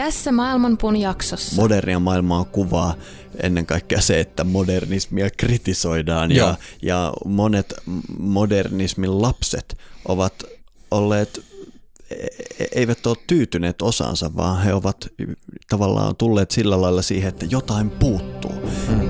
[0.00, 1.56] Tässä maailmanpuun jaksossa.
[1.56, 2.94] Modernia maailmaa kuvaa
[3.42, 7.74] ennen kaikkea se, että modernismia kritisoidaan ja, ja monet
[8.18, 10.34] modernismin lapset ovat
[10.90, 11.44] olleet
[12.10, 12.14] e-
[12.64, 15.08] e- eivät ole tyytyneet osansa, vaan he ovat
[15.68, 18.54] tavallaan tulleet sillä lailla siihen, että jotain puuttuu.
[18.88, 19.09] Mm.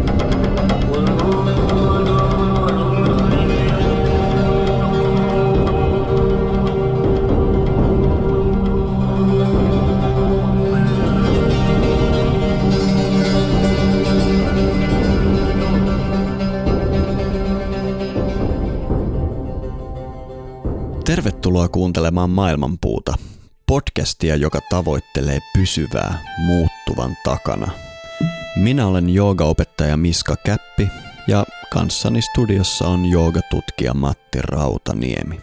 [21.11, 23.13] Tervetuloa kuuntelemaan Maailmanpuuta,
[23.65, 27.71] podcastia, joka tavoittelee pysyvää muuttuvan takana.
[28.55, 30.87] Minä olen joogaopettaja Miska Käppi
[31.27, 35.41] ja kanssani studiossa on joogatutkija Matti Rautaniemi.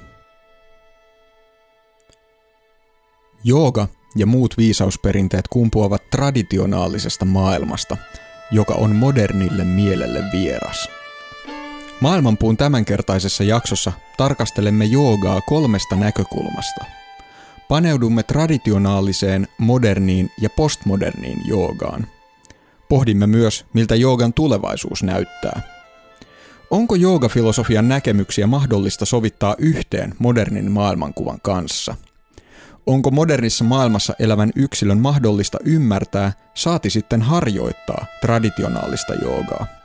[3.45, 7.97] Jooga ja muut viisausperinteet kumpuavat traditionaalisesta maailmasta,
[8.51, 10.89] joka on modernille mielelle vieras–
[12.01, 16.85] Maailmanpuun tämänkertaisessa jaksossa tarkastelemme joogaa kolmesta näkökulmasta.
[17.69, 22.07] Paneudumme traditionaaliseen, moderniin ja postmoderniin joogaan.
[22.89, 25.61] Pohdimme myös, miltä joogan tulevaisuus näyttää.
[26.71, 31.95] Onko joogafilosofian näkemyksiä mahdollista sovittaa yhteen modernin maailmankuvan kanssa?
[32.87, 39.78] Onko modernissa maailmassa elävän yksilön mahdollista ymmärtää, saati sitten harjoittaa traditionaalista joogaa?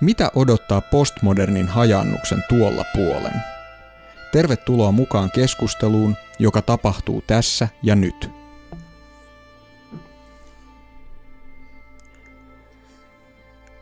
[0.00, 3.42] Mitä odottaa postmodernin hajannuksen tuolla puolen?
[4.32, 8.30] Tervetuloa mukaan keskusteluun, joka tapahtuu tässä ja nyt.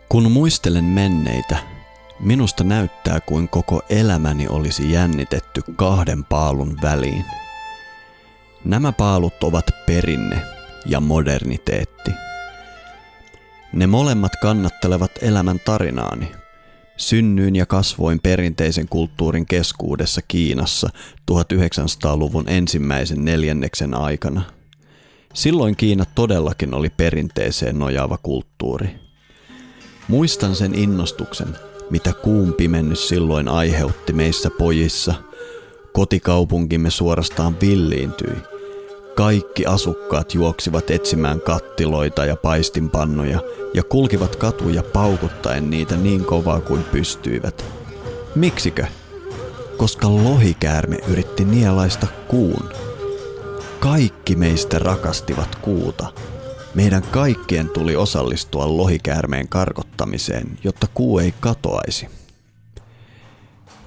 [0.09, 1.57] Kun muistelen menneitä,
[2.21, 7.25] minusta näyttää kuin koko elämäni olisi jännitetty kahden paalun väliin.
[8.65, 10.43] Nämä paalut ovat perinne
[10.87, 12.11] ja moderniteetti–
[13.73, 16.33] ne molemmat kannattelevat elämän tarinaani.
[16.97, 20.91] Synnyin ja kasvoin perinteisen kulttuurin keskuudessa Kiinassa
[21.31, 24.43] 1900-luvun ensimmäisen neljänneksen aikana.
[25.35, 28.91] Silloin Kiina todellakin oli perinteeseen nojaava kulttuuri.
[30.09, 31.49] Muistan sen innostuksen,
[31.91, 35.15] mitä kuun pimennys silloin aiheutti meissä pojissa.
[35.93, 38.37] Kotikaupunkimme suorastaan villiintyi–
[39.19, 43.41] kaikki asukkaat juoksivat etsimään kattiloita ja paistinpannuja
[43.75, 47.65] ja kulkivat katuja paukuttaen niitä niin kovaa kuin pystyivät.
[48.35, 48.87] Miksikö?
[49.77, 52.71] Koska lohikäärme yritti nielaista kuun.
[53.81, 56.13] Kaikki meistä rakastivat kuuta.
[56.75, 62.09] Meidän kaikkien tuli osallistua lohikäärmeen karkottamiseen, jotta kuu ei katoaisi.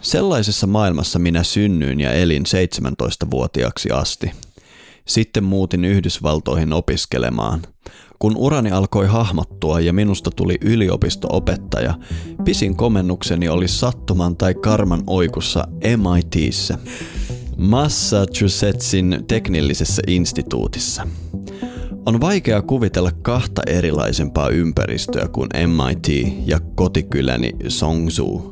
[0.02, 4.32] Sellaisessa maailmassa minä synnyin ja elin 17-vuotiaaksi asti–
[5.14, 7.62] sitten muutin Yhdysvaltoihin opiskelemaan.
[8.20, 11.94] Kun urani alkoi hahmottua ja minusta tuli yliopistoopettaja,
[12.46, 16.78] pisin komennukseni oli sattuman tai karman oikussa MITissä,
[17.58, 21.08] Massachusettsin teknillisessä instituutissa.
[22.06, 28.52] On vaikea kuvitella kahta erilaisempaa ympäristöä kuin MIT ja kotikyläni Songzhou.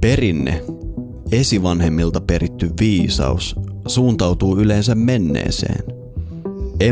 [0.00, 0.62] Perinne,
[1.32, 3.56] esivanhemmilta peritty viisaus,
[3.86, 5.84] suuntautuu yleensä menneeseen.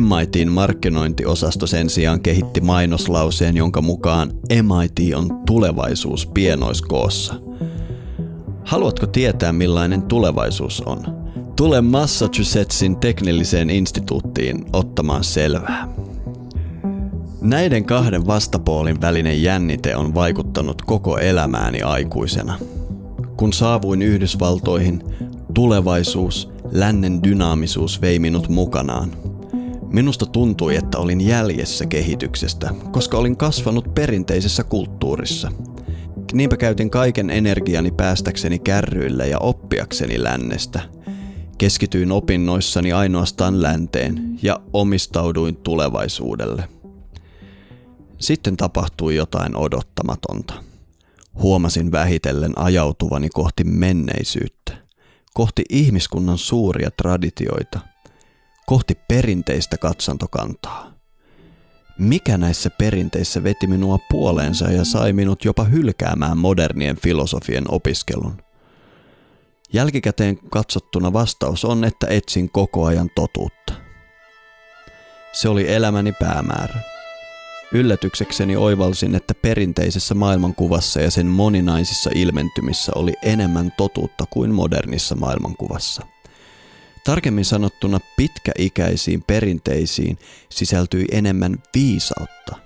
[0.00, 7.34] MITin markkinointiosasto sen sijaan kehitti mainoslauseen, jonka mukaan MIT on tulevaisuus pienoiskoossa.
[8.64, 11.22] Haluatko tietää millainen tulevaisuus on?
[11.56, 15.88] Tule Massachusettsin teknilliseen instituuttiin ottamaan selvää.
[17.40, 22.58] Näiden kahden vastapuolin välinen jännite on vaikuttanut koko elämääni aikuisena.
[23.37, 25.02] Kun saavuin Yhdysvaltoihin,
[25.55, 29.12] tulevaisuus lännen dynaamisuus vei minut mukanaan.
[29.86, 35.52] Minusta tuntui, että olin jäljessä kehityksestä, koska olin kasvanut perinteisessä kulttuurissa.
[36.32, 40.80] Niinpä käytin kaiken energiani päästäkseni kärryille ja oppiakseni lännestä.
[41.58, 46.68] Keskityin opinnoissani ainoastaan länteen ja omistauduin tulevaisuudelle.
[48.18, 50.54] Sitten tapahtui jotain odottamatonta.
[51.34, 54.81] Huomasin vähitellen ajautuvani kohti menneisyyttä
[55.34, 57.81] kohti ihmiskunnan suuria traditioita,
[58.67, 60.93] kohti perinteistä katsantokantaa.
[61.99, 68.43] Mikä näissä perinteissä veti minua puoleensa ja sai minut jopa hylkäämään modernien filosofien opiskelun?
[69.73, 73.73] Jälkikäteen katsottuna vastaus on, että etsin koko ajan totuutta.
[75.32, 76.91] Se oli elämäni päämäärä.
[77.74, 86.06] Yllätyksekseni oivalsin, että perinteisessä maailmankuvassa ja sen moninaisissa ilmentymissä oli enemmän totuutta kuin modernissa maailmankuvassa.
[87.04, 92.56] Tarkemmin sanottuna pitkäikäisiin perinteisiin sisältyi enemmän viisautta.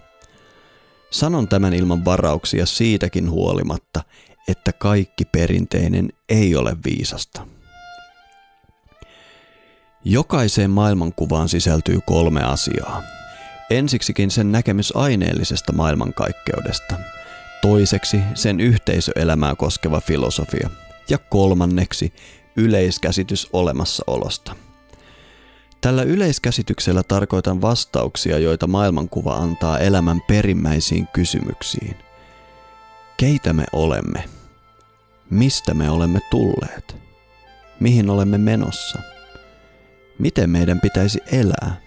[1.11, 4.03] Sanon tämän ilman varauksia siitäkin huolimatta,
[4.49, 7.47] että kaikki perinteinen ei ole viisasta.
[10.05, 13.16] Jokaiseen maailmankuvaan sisältyy kolme asiaa.
[13.71, 16.95] Ensiksikin sen näkemys aineellisesta maailmankaikkeudesta.
[17.63, 20.71] Toiseksi sen yhteisöelämää koskeva filosofia.
[21.11, 22.13] Ja kolmanneksi
[22.57, 24.57] yleiskäsitys olemassaolosta.
[25.81, 31.97] Tällä yleiskäsityksellä tarkoitan vastauksia, joita maailmankuva antaa elämän perimmäisiin kysymyksiin.
[33.17, 34.25] Keitä me olemme?
[35.31, 36.97] Mistä me olemme tulleet?
[37.81, 38.99] Mihin olemme menossa?
[40.19, 41.86] Miten meidän pitäisi elää?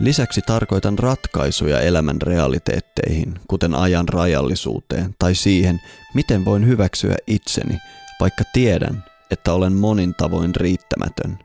[0.00, 5.80] Lisäksi tarkoitan ratkaisuja elämän realiteetteihin, kuten ajan rajallisuuteen tai siihen,
[6.14, 7.78] miten voin hyväksyä itseni,
[8.20, 11.38] vaikka tiedän, että olen monin tavoin riittämätön.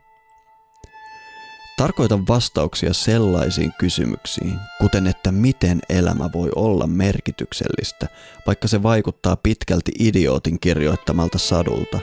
[1.78, 8.08] Tarkoitan vastauksia sellaisiin kysymyksiin, kuten että miten elämä voi olla merkityksellistä,
[8.48, 12.00] vaikka se vaikuttaa pitkälti idiootin kirjoittamalta sadulta.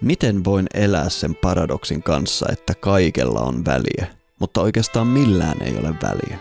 [0.00, 5.94] Miten voin elää sen paradoksin kanssa, että kaikella on väliä, mutta oikeastaan millään ei ole
[6.02, 6.38] väliä?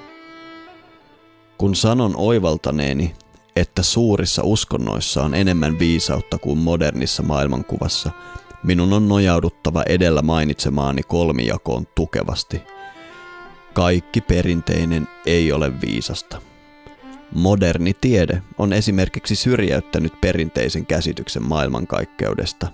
[1.58, 3.16] Kun sanon oivaltaneeni,
[3.56, 8.12] että suurissa uskonnoissa on enemmän viisautta kuin modernissa maailmankuvassa,
[8.64, 12.62] minun on nojauduttava edellä mainitsemaani kolmijakoon tukevasti.
[13.74, 16.42] Kaikki perinteinen ei ole viisasta.
[17.32, 22.68] Moderni tiede on esimerkiksi syrjäyttänyt perinteisen käsityksen maailmankaikkeudesta.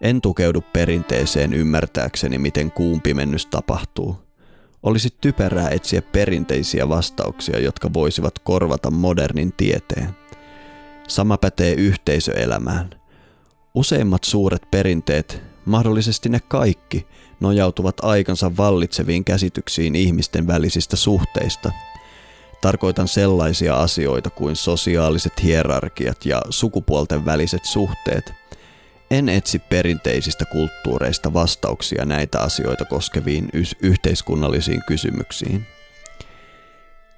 [0.00, 4.16] En tukeudu perinteeseen ymmärtääkseni, miten kuun pimennys tapahtuu–
[4.82, 10.08] olisi typerää etsiä perinteisiä vastauksia, jotka voisivat korvata modernin tieteen.
[11.08, 12.90] Sama pätee yhteisöelämään.
[13.74, 17.06] Useimmat suuret perinteet, mahdollisesti ne kaikki,
[17.40, 21.72] nojautuvat aikansa vallitseviin käsityksiin ihmisten välisistä suhteista.
[22.62, 28.32] Tarkoitan sellaisia asioita kuin sosiaaliset hierarkiat ja sukupuolten väliset suhteet–
[29.10, 33.48] en etsi perinteisistä kulttuureista vastauksia näitä asioita koskeviin
[33.82, 35.66] yhteiskunnallisiin kysymyksiin.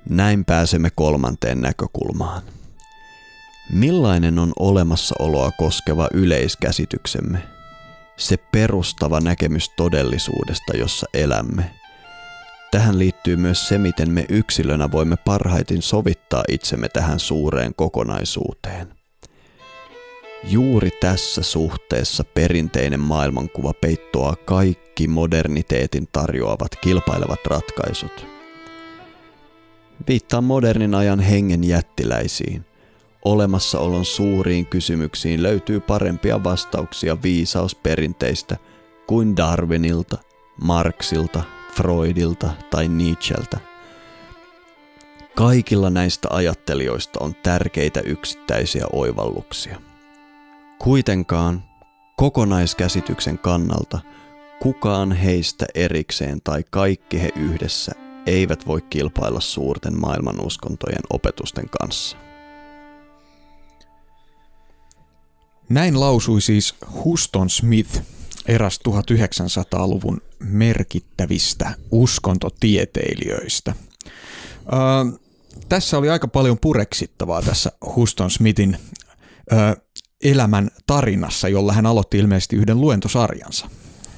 [0.09, 2.43] Näin pääsemme kolmanteen näkökulmaan.
[3.73, 7.43] Millainen on olemassaoloa koskeva yleiskäsityksemme?
[8.17, 11.71] Se perustava näkemys todellisuudesta, jossa elämme.
[12.71, 18.98] Tähän liittyy myös se, miten me yksilönä voimme parhaiten sovittaa itsemme tähän suureen kokonaisuuteen.
[20.45, 28.27] Juuri tässä suhteessa perinteinen maailmankuva peittoaa kaikki moderniteetin tarjoavat kilpailevat ratkaisut.
[30.09, 32.65] Viittaa modernin ajan hengen jättiläisiin.
[33.25, 38.57] Olemassaolon suuriin kysymyksiin löytyy parempia vastauksia viisausperinteistä
[39.07, 40.19] kuin Darwinilta,
[40.63, 41.43] Marxilta,
[41.75, 43.59] Freudilta tai Nietzscheltä.
[45.35, 49.88] Kaikilla näistä ajattelijoista on tärkeitä yksittäisiä oivalluksia.
[50.79, 51.65] Kuitenkaan
[52.17, 53.99] kokonaiskäsityksen kannalta
[54.63, 57.93] kukaan heistä erikseen tai kaikki he yhdessä
[58.27, 62.17] eivät voi kilpailla suurten maailmanuskontojen opetusten kanssa.
[65.69, 68.03] Näin lausui siis Huston Smith,
[68.47, 73.75] eräs 1900-luvun merkittävistä uskontotieteilijöistä.
[74.73, 75.19] Öö,
[75.69, 78.79] tässä oli aika paljon pureksittavaa tässä Huston Smithin
[79.53, 79.75] öö,
[80.25, 83.71] elämän tarinassa, jolla hän aloitti ilmeisesti yhden luentosarjansa.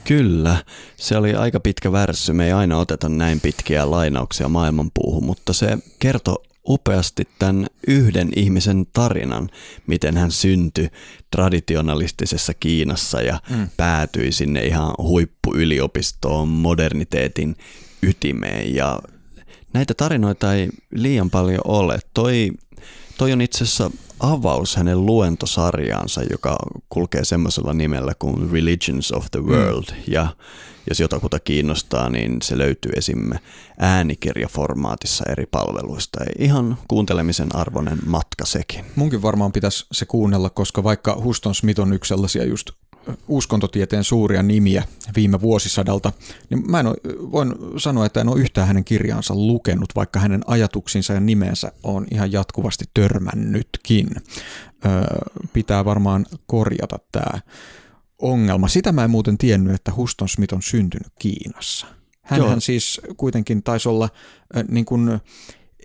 [0.04, 0.64] Kyllä,
[0.96, 2.32] se oli aika pitkä värssy.
[2.32, 6.36] Me ei aina oteta näin pitkiä lainauksia maailmanpuuhun, mutta se kertoi
[6.68, 9.48] upeasti tämän yhden ihmisen tarinan,
[9.86, 10.88] miten hän syntyi
[11.30, 13.68] traditionalistisessa Kiinassa ja mm.
[13.76, 17.56] päätyi sinne ihan huippuyliopistoon moderniteetin
[18.02, 18.74] ytimeen.
[18.74, 18.98] Ja
[19.72, 21.98] näitä tarinoita ei liian paljon ole.
[22.14, 22.50] Toi,
[23.20, 26.58] toi on itse asiassa avaus hänen luentosarjaansa, joka
[26.88, 29.84] kulkee semmoisella nimellä kuin Religions of the World.
[29.90, 30.02] Mm.
[30.06, 30.26] Ja
[30.88, 33.30] jos jotakuta kiinnostaa, niin se löytyy esim.
[33.78, 36.20] äänikirjaformaatissa eri palveluista.
[36.38, 38.84] Ihan kuuntelemisen arvoinen matka sekin.
[38.96, 42.70] Munkin varmaan pitäisi se kuunnella, koska vaikka Huston Smith on yksi sellaisia just
[43.28, 44.84] uskontotieteen suuria nimiä
[45.16, 46.12] viime vuosisadalta,
[46.50, 46.96] niin mä en ole,
[47.32, 52.06] voin sanoa, että en ole yhtään hänen kirjaansa lukenut, vaikka hänen ajatuksinsa ja nimensä on
[52.10, 54.08] ihan jatkuvasti törmännytkin.
[54.86, 54.92] Öö,
[55.52, 57.40] pitää varmaan korjata tämä
[58.18, 58.68] ongelma.
[58.68, 61.86] Sitä mä en muuten tiennyt, että Huston Smith on syntynyt Kiinassa.
[62.22, 64.08] Hänhän siis kuitenkin taisi olla
[64.56, 65.20] äh, niin kuin,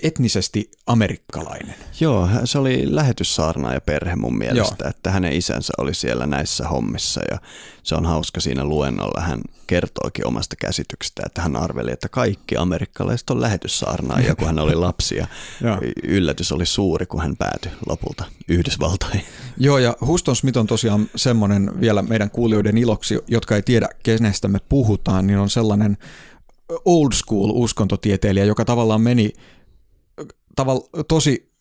[0.03, 1.75] etnisesti amerikkalainen.
[1.99, 4.89] Joo, se oli lähetyssaarnaaja perhe mun mielestä, Joo.
[4.89, 7.37] että hänen isänsä oli siellä näissä hommissa ja
[7.83, 9.21] se on hauska siinä luennolla.
[9.21, 14.75] Hän kertookin omasta käsityksestä, että hän arveli, että kaikki amerikkalaiset on lähetyssaarnaajia, kun hän oli
[14.85, 15.27] lapsi ja
[16.03, 19.25] yllätys oli suuri, kun hän päätyi lopulta Yhdysvaltoihin.
[19.57, 24.47] Joo, ja Huston Smith on tosiaan semmoinen vielä meidän kuulijoiden iloksi, jotka ei tiedä, kenestä
[24.47, 25.97] me puhutaan, niin on sellainen
[26.85, 29.33] old school uskontotieteilijä, joka tavallaan meni
[30.55, 31.55] tavalla tosi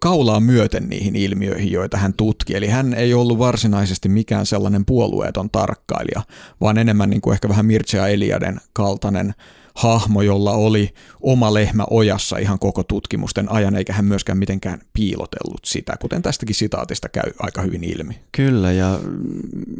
[0.00, 2.56] kaulaa myöten niihin ilmiöihin, joita hän tutki.
[2.56, 6.22] Eli hän ei ollut varsinaisesti mikään sellainen puolueeton tarkkailija,
[6.60, 9.34] vaan enemmän niin kuin ehkä vähän Mircea Eliaden kaltainen
[9.74, 15.64] hahmo, jolla oli oma lehmä ojassa ihan koko tutkimusten ajan, eikä hän myöskään mitenkään piilotellut
[15.64, 18.18] sitä, kuten tästäkin sitaatista käy aika hyvin ilmi.
[18.32, 19.00] Kyllä, ja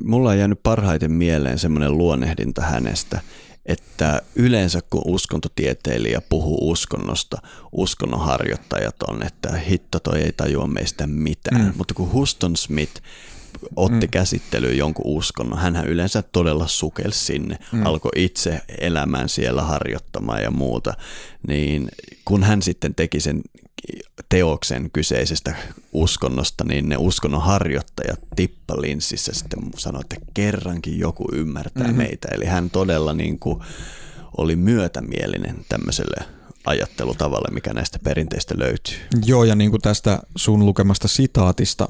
[0.05, 3.21] mulla on jäänyt parhaiten mieleen semmoinen luonnehdinta hänestä,
[3.67, 7.39] että yleensä kun uskontotieteilijä puhuu uskonnosta,
[7.73, 11.65] uskonnonharjoittajat on, että hitto toi ei tajua meistä mitään.
[11.65, 11.73] Mm.
[11.77, 13.03] Mutta kun Huston Smith
[13.77, 14.11] otti mm.
[14.11, 17.87] käsittelyyn jonkun uskonnon, hän yleensä todella sukelsi sinne, mm.
[17.87, 20.95] alkoi itse elämään siellä harjoittamaan ja muuta,
[21.49, 21.89] niin
[22.25, 23.43] kun hän sitten teki sen
[24.29, 25.55] teoksen kyseisestä
[25.93, 31.97] uskonnosta, niin ne uskonnon harjoittajat tippalinssissä sitten sanoivat, että kerrankin joku ymmärtää mm-hmm.
[31.97, 32.29] meitä.
[32.33, 33.61] Eli hän todella niin kuin
[34.37, 36.27] oli myötämielinen tämmöiselle
[36.67, 38.97] ajattelutavalle, mikä näistä perinteistä löytyy.
[39.27, 41.89] Joo, ja niin kuin tästä sun lukemasta sitaatista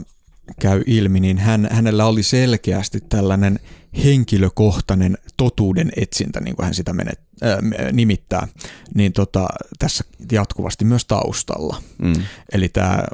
[0.60, 3.58] käy ilmi, niin hän, hänellä oli selkeästi tällainen
[4.04, 7.20] henkilökohtainen totuuden etsintä, niin kuin hän sitä menet,
[7.92, 8.48] nimittää,
[8.94, 9.48] niin tota,
[9.78, 11.82] tässä jatkuvasti myös taustalla.
[12.02, 12.22] Mm.
[12.52, 13.04] Eli tämä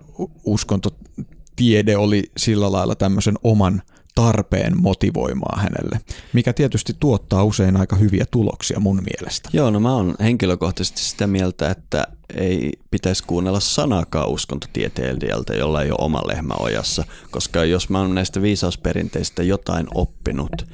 [0.45, 3.83] uskontotiede oli sillä lailla tämmöisen oman
[4.15, 6.01] tarpeen motivoimaa hänelle,
[6.33, 9.49] mikä tietysti tuottaa usein aika hyviä tuloksia mun mielestä.
[9.53, 15.91] Joo, no mä oon henkilökohtaisesti sitä mieltä, että ei pitäisi kuunnella sanakaan uskontotieteilijältä, jolla ei
[15.91, 20.67] ole oma lehmä ojassa, koska jos mä oon näistä viisausperinteistä jotain oppinut,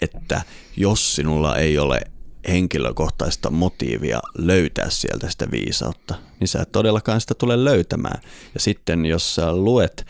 [0.00, 0.42] että
[0.76, 2.00] jos sinulla ei ole
[2.48, 8.22] henkilökohtaista motiivia löytää sieltä sitä viisautta, niin sä et todellakaan sitä tule löytämään.
[8.54, 10.06] Ja sitten jos sä luet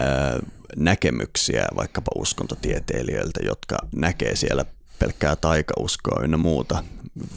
[0.00, 0.38] ää,
[0.76, 4.64] näkemyksiä vaikkapa uskontotieteilijöiltä, jotka näkee siellä
[4.98, 6.84] pelkkää taikauskoa ynnä muuta.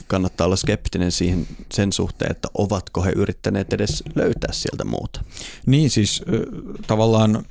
[0.07, 5.23] Kannattaa olla skeptinen siihen, sen suhteen, että ovatko he yrittäneet edes löytää sieltä muuta.
[5.65, 6.23] Niin siis
[6.87, 7.45] tavallaan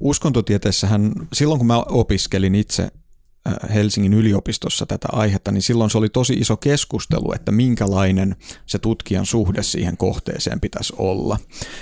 [0.00, 2.88] uskontotieteessähän, silloin kun mä opiskelin itse
[3.74, 8.36] Helsingin yliopistossa tätä aihetta, niin silloin se oli tosi iso keskustelu, että minkälainen
[8.66, 11.38] se tutkijan suhde siihen kohteeseen pitäisi olla.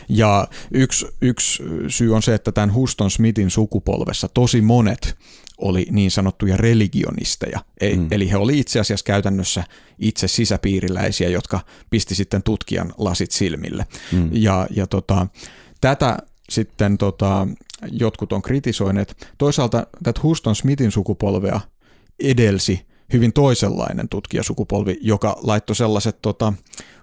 [0.09, 5.17] Ja yksi, yksi syy on se, että tämän Huston Smithin sukupolvessa tosi monet
[5.59, 7.61] oli niin sanottuja religionisteja.
[7.97, 8.09] Mm.
[8.11, 9.65] Eli he oli itse asiassa käytännössä
[9.99, 13.87] itse sisäpiiriläisiä, jotka pisti sitten tutkijan lasit silmille.
[14.13, 14.31] Mm.
[14.33, 15.27] Ja, ja tota,
[15.81, 16.19] tätä
[16.51, 17.47] sitten tota,
[17.91, 19.29] jotkut on kritisoineet.
[19.39, 21.61] Toisaalta tätä Huston Smithin sukupolvea
[22.21, 26.53] edelsi hyvin toisenlainen tutkijasukupolvi, joka laittoi sellaiset tota,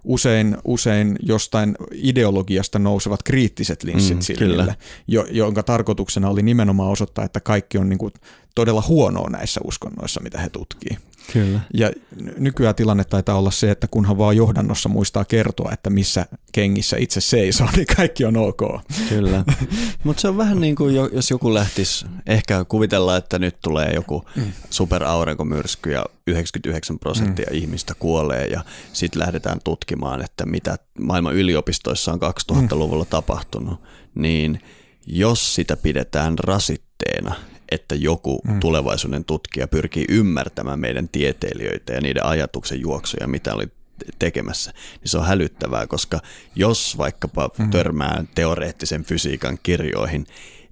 [0.03, 4.75] usein, usein jostain ideologiasta nousevat kriittiset linssit mm, silmille,
[5.07, 8.13] jo, jonka tarkoituksena oli nimenomaan osoittaa, että kaikki on niin kuin
[8.55, 10.97] todella huonoa näissä uskonnoissa, mitä he tutkii.
[11.33, 11.59] Kyllä.
[11.73, 11.91] Ja
[12.37, 17.21] nykyään tilanne taitaa olla se, että kunhan vaan johdannossa muistaa kertoa, että missä kengissä itse
[17.21, 18.61] seisoo, niin kaikki on ok.
[19.09, 19.43] Kyllä.
[20.03, 24.25] Mutta se on vähän niin kuin jos joku lähtisi, ehkä kuvitella, että nyt tulee joku
[24.35, 24.43] mm.
[24.69, 27.57] superaurinkomyrsky ja 99 prosenttia mm.
[27.57, 32.19] ihmistä kuolee ja sitten lähdetään tutkimaan, että mitä maailman yliopistoissa on
[32.51, 33.09] 2000-luvulla mm.
[33.09, 33.81] tapahtunut,
[34.15, 34.61] niin
[35.07, 37.35] jos sitä pidetään rasitteena,
[37.71, 38.59] että joku mm.
[38.59, 43.67] tulevaisuuden tutkija pyrkii ymmärtämään meidän tieteilijöitä ja niiden ajatuksen juoksuja, mitä oli
[44.19, 46.19] tekemässä, niin se on hälyttävää, koska
[46.55, 47.69] jos vaikkapa mm.
[47.69, 50.27] törmää teoreettisen fysiikan kirjoihin,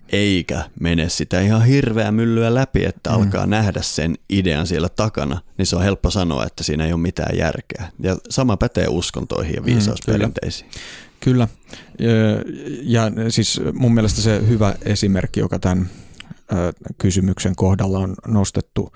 [0.10, 3.16] eikä mene sitä ihan hirveää myllyä läpi, että mm.
[3.16, 7.02] alkaa nähdä sen idean siellä takana, niin se on helppo sanoa, että siinä ei ole
[7.02, 7.92] mitään järkeä.
[8.00, 10.70] Ja sama pätee uskontoihin ja mm, viisausperinteisiin.
[10.70, 10.80] Mm,
[11.20, 11.48] kyllä.
[11.98, 12.10] kyllä.
[12.84, 15.90] Ja, ja siis mun mielestä se hyvä esimerkki, joka tämän
[16.98, 18.92] kysymyksen kohdalla on nostettu,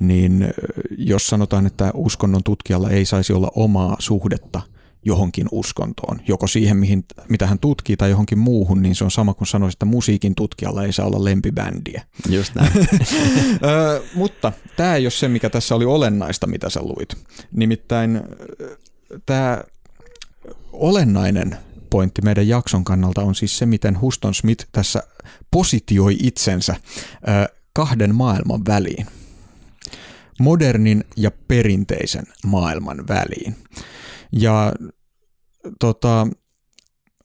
[0.00, 0.54] niin
[0.98, 4.62] jos sanotaan, että uskonnon tutkijalla ei saisi olla omaa suhdetta
[5.04, 9.34] johonkin uskontoon, joko siihen, mihin, mitä hän tutkii tai johonkin muuhun, niin se on sama
[9.34, 12.04] kuin sanoisi, että musiikin tutkijalla ei saa olla lempibändiä.
[12.28, 12.72] Just näin.
[13.64, 17.16] Ö, mutta tämä ei ole se, mikä tässä oli olennaista, mitä sä luit.
[17.52, 18.20] Nimittäin
[19.26, 19.62] tämä
[20.72, 21.56] olennainen
[21.94, 25.02] pointti meidän jakson kannalta on siis se, miten Huston Smith tässä
[25.50, 26.76] positioi itsensä
[27.72, 29.06] kahden maailman väliin.
[30.40, 33.56] Modernin ja perinteisen maailman väliin.
[34.32, 34.72] Ja
[35.80, 36.26] tota,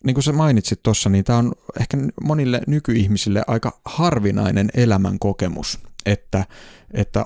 [0.04, 5.80] niin kuin sä mainitsit tuossa, niin tämä on ehkä monille nykyihmisille aika harvinainen elämän kokemus,
[6.06, 6.46] että,
[6.94, 7.26] että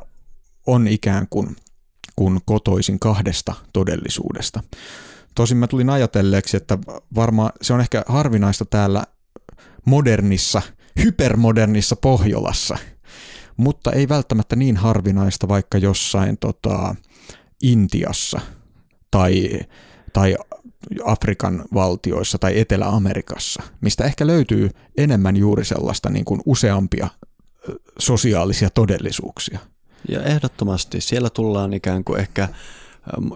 [0.68, 1.56] on ikään kuin
[2.16, 4.64] kun kotoisin kahdesta todellisuudesta.
[5.36, 6.78] Tosin mä tulin ajatelleeksi, että
[7.16, 9.04] varmaan se on ehkä harvinaista täällä
[9.86, 10.62] modernissa,
[11.04, 12.78] hypermodernissa Pohjolassa,
[13.58, 16.96] mutta ei välttämättä niin harvinaista vaikka jossain tota,
[17.63, 18.42] Intiassa
[19.12, 19.60] tai,
[20.13, 20.36] tai
[21.06, 27.08] Afrikan valtioissa tai Etelä-Amerikassa, mistä ehkä löytyy enemmän juuri sellaista niin kuin useampia
[28.00, 29.60] sosiaalisia todellisuuksia.
[30.10, 32.50] Ja ehdottomasti siellä tullaan ikään kuin ehkä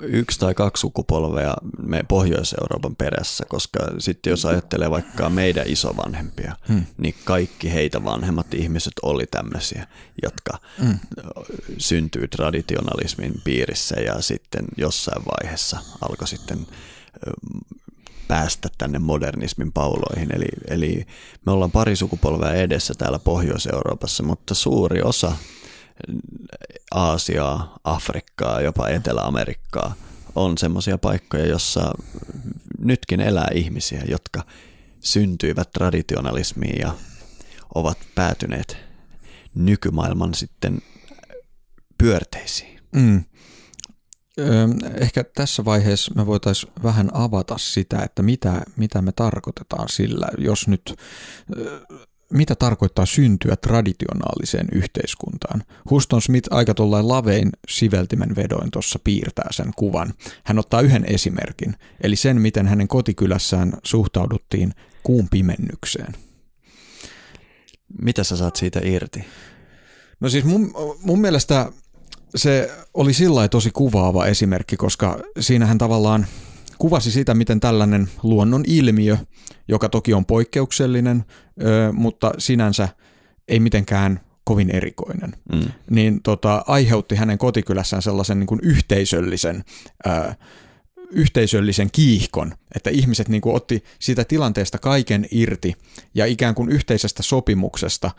[0.01, 6.85] yksi tai kaksi sukupolvea me Pohjois-Euroopan perässä, koska sitten jos ajattelee vaikka meidän isovanhempia, hmm.
[6.97, 9.87] niin kaikki heitä vanhemmat ihmiset oli tämmöisiä,
[10.23, 10.99] jotka hmm.
[11.77, 16.67] syntyy traditionalismin piirissä ja sitten jossain vaiheessa alkoi sitten
[18.27, 20.35] päästä tänne modernismin pauloihin.
[20.35, 21.05] Eli, eli
[21.45, 25.31] me ollaan pari sukupolvea edessä täällä Pohjois-Euroopassa, mutta suuri osa
[26.91, 29.93] Aasiaa, Afrikkaa, jopa Etelä-Amerikkaa
[30.35, 31.93] on semmoisia paikkoja, jossa
[32.79, 34.43] nytkin elää ihmisiä, jotka
[34.99, 36.93] syntyivät traditionalismiin ja
[37.75, 38.77] ovat päätyneet
[39.55, 40.81] nykymaailman sitten
[41.97, 42.79] pyörteisiin.
[42.91, 43.23] Mm.
[45.01, 50.67] Ehkä tässä vaiheessa me voitaisiin vähän avata sitä, että mitä, mitä me tarkoitetaan sillä, jos
[50.67, 50.95] nyt
[52.33, 55.63] mitä tarkoittaa syntyä traditionaaliseen yhteiskuntaan.
[55.89, 60.13] Huston Smith aika tuollain lavein siveltimen vedoin tuossa piirtää sen kuvan.
[60.43, 66.13] Hän ottaa yhden esimerkin, eli sen, miten hänen kotikylässään suhtauduttiin kuun pimennykseen.
[68.01, 69.25] Mitä sä saat siitä irti?
[70.19, 71.71] No siis mun, mun mielestä
[72.35, 76.27] se oli sillä tosi kuvaava esimerkki, koska siinähän tavallaan
[76.79, 79.17] kuvasi sitä, miten tällainen luonnon ilmiö,
[79.67, 81.25] joka toki on poikkeuksellinen,
[81.93, 82.89] mutta sinänsä
[83.47, 85.71] ei mitenkään kovin erikoinen, mm.
[85.89, 89.63] niin tota, aiheutti hänen kotikylässään sellaisen niin kuin yhteisöllisen,
[90.07, 90.33] ö,
[91.11, 95.73] yhteisöllisen kiihkon, että ihmiset niin kuin otti siitä tilanteesta kaiken irti
[96.15, 98.11] ja ikään kuin yhteisestä sopimuksesta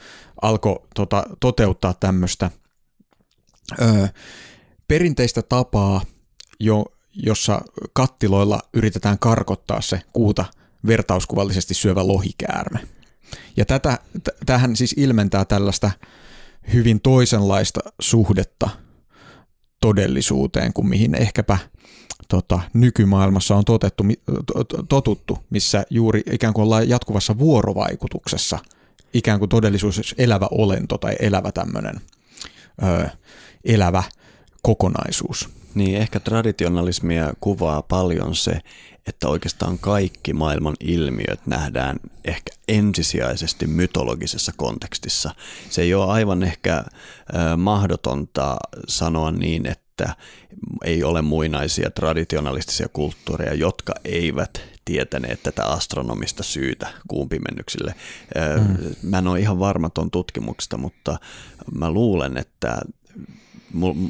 [0.42, 2.50] alkoi tota, toteuttaa tämmöistä
[3.82, 4.08] ö,
[4.88, 6.00] perinteistä tapaa,
[6.60, 6.84] jo,
[7.26, 7.60] jossa
[7.92, 10.44] kattiloilla yritetään karkottaa se kuuta
[10.86, 12.80] vertauskuvallisesti syövä lohikäärme.
[13.56, 13.98] Ja tätä,
[14.46, 15.90] tähän siis ilmentää tällaista
[16.72, 18.68] hyvin toisenlaista suhdetta
[19.80, 21.58] todellisuuteen kuin mihin ehkäpä
[22.28, 24.04] tota, nykymaailmassa on totettu,
[24.88, 28.58] totuttu, missä juuri ikään kuin ollaan jatkuvassa vuorovaikutuksessa,
[29.14, 32.00] ikään kuin todellisuus elävä olento tai elävä tämmöinen
[33.64, 34.02] elävä
[34.62, 35.57] kokonaisuus.
[35.74, 38.60] Niin, ehkä traditionalismia kuvaa paljon se,
[39.06, 45.30] että oikeastaan kaikki maailman ilmiöt nähdään ehkä ensisijaisesti mytologisessa kontekstissa.
[45.70, 46.84] Se ei ole aivan ehkä
[47.56, 48.56] mahdotonta
[48.88, 50.14] sanoa niin, että
[50.84, 57.94] ei ole muinaisia traditionalistisia kulttuureja, jotka eivät tietäneet tätä astronomista syytä kuumpimennyksille.
[58.68, 58.94] Mm.
[59.02, 61.18] Mä en ole ihan varma tuon tutkimuksesta, mutta
[61.74, 62.78] mä luulen, että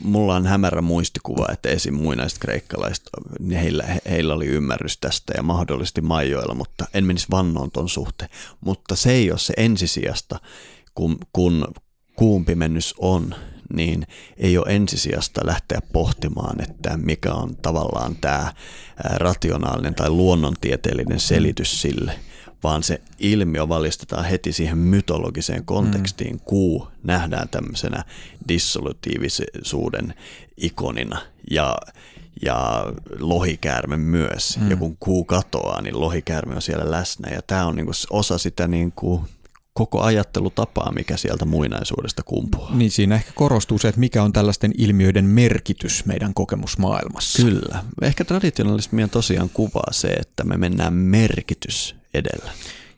[0.03, 1.94] mulla on hämärä muistikuva, että esim.
[1.94, 3.05] muinaiset kreikkalaiset,
[3.53, 8.31] heillä, heillä oli ymmärrys tästä ja mahdollisesti majoilla, mutta en menisi vannoon ton suhteen.
[8.61, 10.40] Mutta se ei ole se ensisijasta,
[10.94, 11.66] kun, kun
[12.16, 13.35] kuumpimennys on,
[13.74, 18.52] niin ei ole ensisijasta lähteä pohtimaan, että mikä on tavallaan tämä
[19.04, 22.18] rationaalinen tai luonnontieteellinen selitys sille–
[22.62, 26.35] vaan se ilmiö valistetaan heti siihen mytologiseen kontekstiin.
[26.35, 26.40] Mm.
[26.44, 28.04] Kuu nähdään tämmöisenä
[28.48, 30.14] dissolutiivisuuden
[30.57, 31.76] ikonina ja,
[32.42, 32.87] ja
[33.18, 34.59] lohikäärme myös.
[34.61, 34.70] Mm.
[34.70, 38.68] Ja kun kuu katoaa, niin lohikäärme on siellä läsnä ja tämä on niinku osa sitä
[38.68, 39.24] niinku
[39.78, 42.74] koko ajattelutapaa, mikä sieltä muinaisuudesta kumpuaa.
[42.74, 47.42] Niin siinä ehkä korostuu se, että mikä on tällaisten ilmiöiden merkitys meidän kokemusmaailmassa.
[47.42, 47.84] Kyllä.
[48.02, 52.50] Ehkä traditionalismia tosiaan kuvaa se, että me mennään merkitys edellä.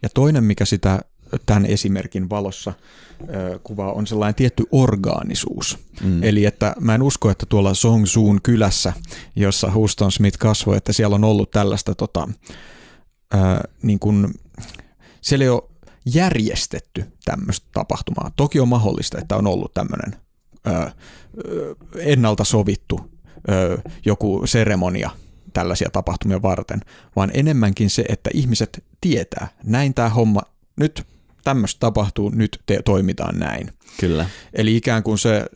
[0.02, 1.00] Ja toinen, mikä sitä
[1.46, 2.72] tämän esimerkin valossa
[3.62, 5.78] kuvaa on sellainen tietty orgaanisuus.
[6.02, 6.22] Mm.
[6.22, 8.92] Eli että mä en usko, että tuolla Songsuun kylässä,
[9.36, 12.28] jossa Houston Smith kasvoi, että siellä on ollut tällaista tota,
[13.32, 14.34] ää, niin kuin,
[15.20, 15.62] siellä ei ole
[16.04, 18.30] järjestetty tämmöistä tapahtumaa.
[18.36, 20.20] Toki on mahdollista, että on ollut tämmöinen
[20.64, 20.92] ää,
[21.96, 23.00] ennalta sovittu
[23.48, 25.10] ää, joku seremonia
[25.52, 26.80] tällaisia tapahtumia varten,
[27.16, 30.42] vaan enemmänkin se, että ihmiset tietää, näin tämä homma,
[30.76, 31.06] nyt
[31.44, 33.72] tämmöistä tapahtuu, nyt te toimitaan näin.
[34.00, 34.28] Kyllä.
[34.52, 35.46] Eli ikään kuin se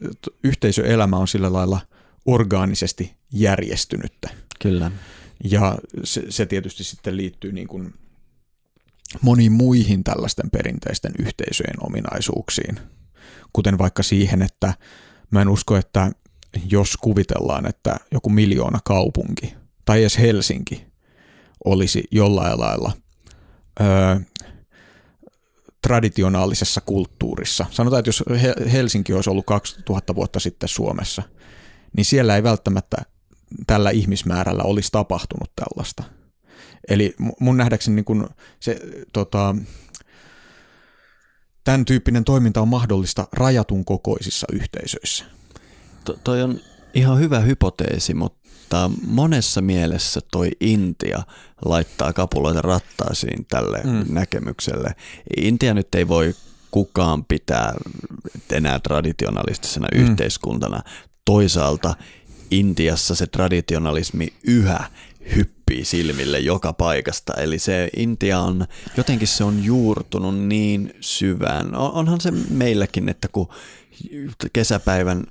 [0.44, 1.80] yhteisöelämä on sillä lailla
[2.26, 4.30] orgaanisesti järjestynyttä.
[4.62, 4.90] Kyllä.
[5.50, 7.94] Ja se, se tietysti sitten liittyy niin kuin
[9.22, 12.80] moniin muihin tällaisten perinteisten yhteisöjen ominaisuuksiin,
[13.52, 14.74] kuten vaikka siihen, että
[15.30, 16.12] mä en usko, että
[16.70, 20.86] jos kuvitellaan, että joku miljoona kaupunki tai edes Helsinki
[21.64, 22.92] olisi jollain lailla
[23.80, 24.20] öö,
[25.82, 27.66] traditionaalisessa kulttuurissa.
[27.70, 28.24] Sanotaan, että jos
[28.72, 31.22] Helsinki olisi ollut 2000 vuotta sitten Suomessa,
[31.96, 32.96] niin siellä ei välttämättä
[33.66, 36.02] tällä ihmismäärällä olisi tapahtunut tällaista.
[36.88, 38.28] Eli mun nähdäkseni niin kun
[38.60, 38.80] se,
[39.12, 39.56] tota,
[41.64, 45.24] tämän tyyppinen toiminta on mahdollista rajatun kokoisissa yhteisöissä.
[46.04, 46.60] To, toi on
[46.94, 51.22] ihan hyvä hypoteesi, mutta monessa mielessä toi Intia
[51.64, 54.04] laittaa kapuloita rattaisiin tälle mm.
[54.14, 54.94] näkemykselle.
[55.36, 56.34] Intia nyt ei voi
[56.70, 57.74] kukaan pitää
[58.52, 60.00] enää traditionalistisena mm.
[60.00, 60.82] yhteiskuntana.
[61.24, 61.94] Toisaalta
[62.50, 64.84] Intiassa se traditionalismi yhä
[65.36, 67.32] hyppii silmille joka paikasta.
[67.36, 71.74] Eli se Intia on, jotenkin se on juurtunut niin syvään.
[71.74, 73.48] Onhan se meilläkin, että kun
[74.52, 75.24] kesäpäivän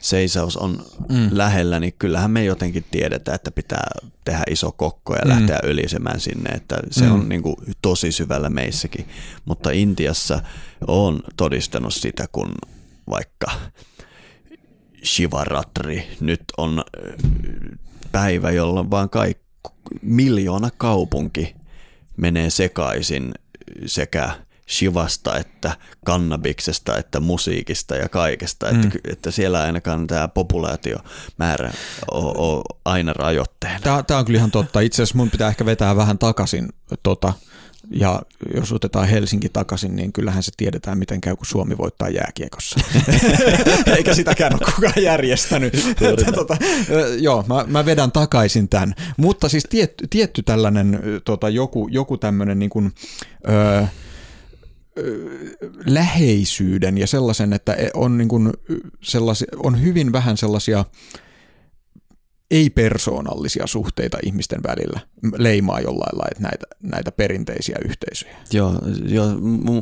[0.00, 1.28] seisaus on mm.
[1.30, 3.90] lähellä, niin kyllähän me jotenkin tiedetään, että pitää
[4.24, 5.28] tehdä iso kokko ja mm.
[5.28, 7.12] lähteä ylisemään sinne, että se mm.
[7.12, 9.08] on niin kuin tosi syvällä meissäkin.
[9.44, 10.42] Mutta Intiassa
[10.86, 12.52] on todistanut sitä, kun
[13.10, 13.46] vaikka
[15.04, 16.84] Shivaratri nyt on
[18.16, 19.46] päivä, jolloin vaan kaikki
[20.02, 21.54] miljoona kaupunki
[22.16, 23.34] menee sekaisin
[23.86, 24.30] sekä
[24.68, 28.72] shivasta, että kannabiksesta, että musiikista ja kaikesta.
[28.72, 28.80] Mm.
[28.80, 31.72] Että, että siellä ainakaan tämä populaatiomäärä
[32.10, 33.80] on, on aina rajoitteena.
[33.80, 34.80] Tämä, tämä on kyllä ihan totta.
[34.80, 36.68] Itse asiassa mun pitää ehkä vetää vähän takaisin
[37.02, 37.32] tota,
[37.90, 38.22] ja
[38.54, 42.80] jos otetaan Helsinki takaisin, niin kyllähän se tiedetään, miten käy, kun Suomi voittaa jääkiekossa.
[43.96, 45.72] Eikä sitäkään ole kukaan järjestänyt.
[46.34, 46.56] tota,
[47.18, 48.94] joo, mä, mä vedän takaisin tämän.
[49.16, 52.92] Mutta siis tietty, tietty tällainen tota, joku, joku tämmöinen niin kuin,
[53.48, 53.84] öö,
[55.86, 58.52] läheisyyden ja sellaisen, että on, niin kuin
[59.02, 60.84] sellaisia, on hyvin vähän sellaisia
[62.50, 65.00] ei-persoonallisia suhteita ihmisten välillä
[65.38, 68.36] leimaa jollain lailla näitä, näitä perinteisiä yhteisöjä.
[68.52, 69.26] Joo, joo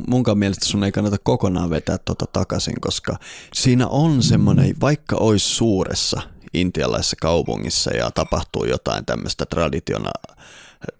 [0.07, 3.17] munkaan mielestä sun ei kannata kokonaan vetää tuota takaisin, koska
[3.53, 6.21] siinä on semmoinen, vaikka olisi suuressa
[6.53, 10.11] intialaisessa kaupungissa ja tapahtuu jotain tämmöistä traditiona,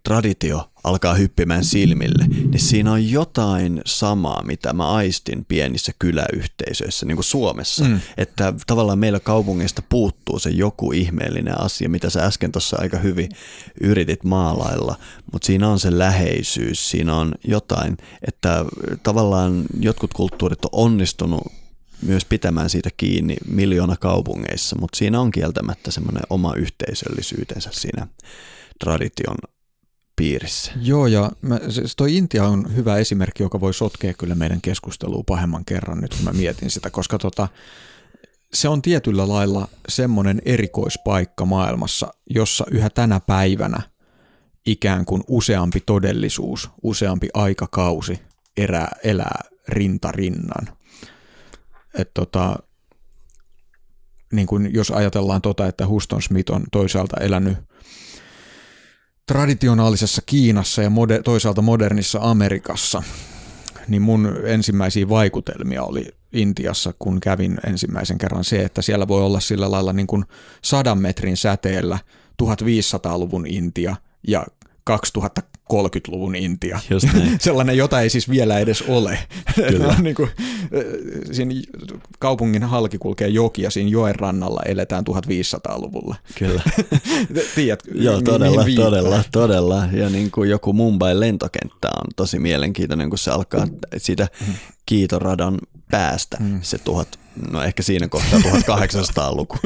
[0.04, 7.16] traditio alkaa hyppimään silmille, niin siinä on jotain samaa, mitä mä aistin pienissä kyläyhteisöissä, niin
[7.16, 7.86] kuin Suomessa.
[7.86, 8.00] Mm.
[8.18, 13.30] Että tavallaan meillä kaupungeista puuttuu se joku ihmeellinen asia, mitä sä äsken tuossa aika hyvin
[13.82, 14.96] yritit maalailla,
[15.34, 18.66] mutta siinä on se läheisyys, siinä on jotain, että
[19.04, 21.44] tavallaan jotkut kulttuurit on onnistunut
[22.02, 28.08] myös pitämään siitä kiinni miljoona kaupungeissa, mutta siinä on kieltämättä semmoinen oma yhteisöllisyytensä siinä
[28.80, 29.38] tradition
[30.16, 30.72] piirissä.
[30.82, 35.24] Joo, ja mä, siis toi Intia on hyvä esimerkki, joka voi sotkea kyllä meidän keskustelua
[35.26, 37.48] pahemman kerran nyt, kun mä mietin sitä, koska tota,
[38.54, 43.82] se on tietyllä lailla semmoinen erikoispaikka maailmassa, jossa yhä tänä päivänä
[44.66, 48.20] ikään kuin useampi todellisuus, useampi aikakausi
[48.58, 50.70] erää, elää rinta rinnan.
[51.94, 52.56] Et tota,
[54.34, 57.58] niin kuin jos ajatellaan tota, että Huston Smith on toisaalta elänyt–
[59.26, 63.04] traditionaalisessa Kiinassa ja moder- toisaalta modernissa Amerikassa,
[63.88, 69.40] niin mun ensimmäisiä vaikutelmia oli Intiassa, kun kävin ensimmäisen kerran se, että siellä voi olla
[69.40, 70.26] sillä lailla niin kuin
[70.62, 72.00] sadan metrin säteellä
[72.44, 73.96] 1500-luvun Intia
[74.28, 74.46] ja
[75.74, 76.80] 2030-luvun Intia.
[76.90, 77.08] Just
[77.40, 79.20] Sellainen, jota ei siis vielä edes ole.
[79.56, 79.96] Kyllä.
[80.02, 80.30] niin kuin,
[81.32, 81.54] siinä
[82.20, 86.16] kaupungin halki kulkee joki ja siinä joen rannalla eletään 1500-luvulla.
[86.38, 86.62] Kyllä.
[87.56, 89.86] Tiedät, Joo, todella, mihin todella, todella.
[89.92, 94.28] Ja niin kuin joku Mumbai lentokenttä on tosi mielenkiintoinen, kun se alkaa siitä
[94.86, 95.58] kiitoradan
[95.92, 96.60] päästä mm.
[96.62, 97.20] se tuhat,
[97.52, 99.58] no ehkä siinä kohtaa 1800-luku.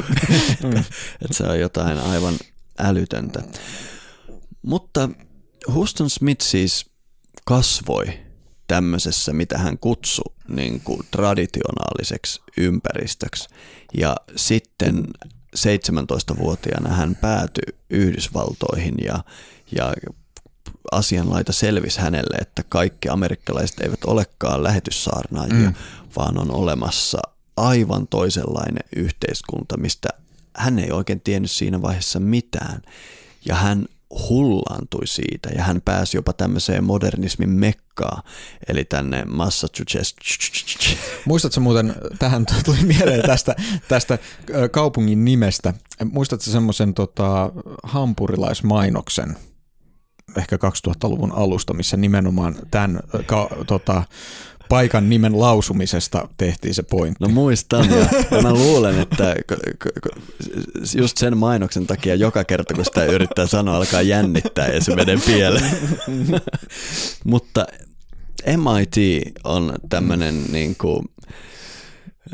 [0.63, 0.79] mm.
[1.21, 2.33] että se on jotain aivan
[2.79, 3.43] älytöntä.
[4.61, 5.09] Mutta
[5.67, 6.85] Houston Smith siis
[7.45, 8.05] kasvoi
[8.67, 13.49] tämmöisessä, mitä hän kutsui niin kuin traditionaaliseksi ympäristöksi.
[13.97, 15.07] Ja sitten
[15.57, 19.23] 17-vuotiaana hän päätyi Yhdysvaltoihin ja,
[19.75, 19.93] ja
[20.91, 25.75] asianlaita selvisi hänelle, että kaikki amerikkalaiset eivät olekaan lähetyssaarnaajia, mm.
[26.15, 27.19] vaan on olemassa
[27.57, 30.09] aivan toisenlainen yhteiskunta, mistä
[30.55, 32.81] hän ei oikein tiennyt siinä vaiheessa mitään.
[33.45, 33.85] Ja hän
[34.29, 38.23] hullaantui siitä ja hän pääsi jopa tämmöiseen modernismin mekkaan,
[38.67, 40.15] eli tänne Massachusetts.
[41.25, 43.55] Muistatko muuten, tähän tuli mieleen tästä,
[43.87, 44.17] tästä
[44.71, 45.73] kaupungin nimestä,
[46.11, 47.51] muistatko semmoisen tota,
[47.83, 49.37] hampurilaismainoksen,
[50.37, 54.03] ehkä 2000-luvun alusta, missä nimenomaan tämän ka, tota,
[54.69, 57.23] paikan nimen lausumisesta tehtiin se pointti.
[57.23, 59.35] No muistan ja, ja mä luulen, että
[60.95, 65.17] just sen mainoksen takia joka kerta kun sitä yrittää sanoa alkaa jännittää ja se menee
[65.25, 65.77] pieleen.
[67.23, 67.65] Mutta
[68.47, 68.95] MIT
[69.43, 71.05] on tämmöinen niin kuin,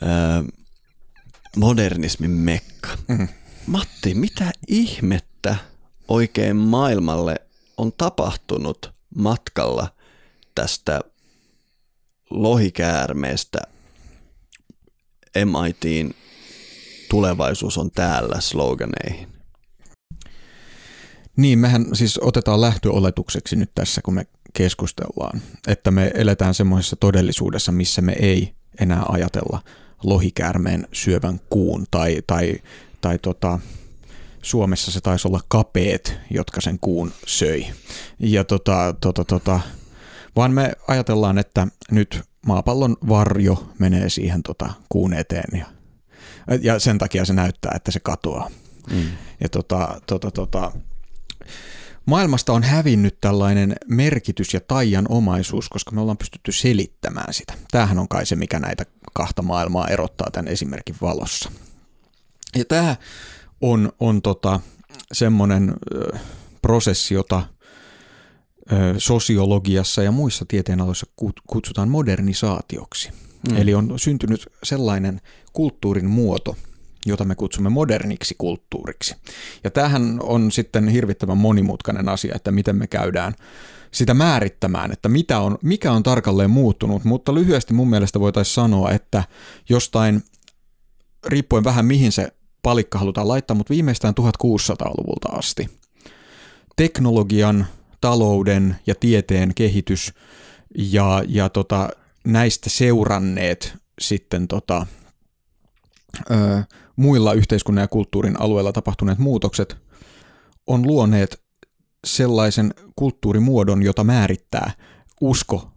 [0.04, 0.44] äh,
[1.56, 2.90] modernismin mekka.
[3.08, 3.28] Mm-hmm.
[3.68, 5.56] Matti, mitä ihmettä
[6.08, 7.36] oikein maailmalle
[7.78, 9.88] on tapahtunut matkalla
[10.56, 11.02] tästä
[12.30, 13.60] lohikäärmeestä
[15.46, 16.16] MITin
[17.10, 19.28] tulevaisuus on täällä sloganeihin.
[21.38, 27.72] Niin, mehän siis otetaan lähtöoletukseksi nyt tässä, kun me keskustellaan, että me eletään semmoisessa todellisuudessa,
[27.72, 29.62] missä me ei enää ajatella
[30.04, 32.56] lohikäärmeen syövän kuun tai, tai,
[33.02, 33.60] tai tota,
[34.42, 37.66] Suomessa se taisi olla kapeet, jotka sen kuun söi.
[38.20, 39.60] Ja tota, tota, tota,
[40.36, 45.66] vaan me ajatellaan, että nyt maapallon varjo menee siihen tota kuun eteen ja,
[46.62, 48.50] ja sen takia se näyttää, että se katoaa.
[48.92, 49.06] Mm.
[49.40, 50.72] Ja tota, tota, tota,
[52.06, 57.54] maailmasta on hävinnyt tällainen merkitys ja taian omaisuus, koska me ollaan pystytty selittämään sitä.
[57.72, 61.52] Tämähän on kai se, mikä näitä kahta maailmaa erottaa tämän esimerkin valossa.
[62.56, 62.96] Ja tämä
[63.62, 64.60] on, on tota,
[65.12, 66.18] semmoinen ö,
[66.62, 67.44] prosessi, jota
[68.98, 71.06] sosiologiassa ja muissa tieteenaloissa
[71.48, 73.12] kutsutaan modernisaatioksi.
[73.50, 73.58] Mm.
[73.58, 75.22] Eli on syntynyt sellainen
[75.54, 76.56] kulttuurin muoto,
[77.06, 79.16] jota me kutsumme moderniksi kulttuuriksi.
[79.64, 83.34] Ja tämähän on sitten hirvittävän monimutkainen asia, että miten me käydään
[83.92, 88.92] sitä määrittämään, että mitä on, mikä on tarkalleen muuttunut, mutta lyhyesti mun mielestä voitaisiin sanoa,
[88.92, 89.24] että
[89.70, 90.24] jostain,
[91.28, 92.28] riippuen vähän mihin se
[92.62, 95.70] palikka halutaan laittaa, mutta viimeistään 1600-luvulta asti,
[96.76, 97.66] teknologian
[98.06, 100.14] talouden ja tieteen kehitys
[100.78, 101.90] ja, ja tota,
[102.26, 104.88] näistä seuranneet sitten tota,
[106.32, 106.64] ö,
[106.96, 109.78] muilla yhteiskunnan ja kulttuurin alueilla tapahtuneet muutokset
[110.68, 111.42] on luoneet
[112.08, 114.72] sellaisen kulttuurimuodon, jota määrittää
[115.22, 115.72] usko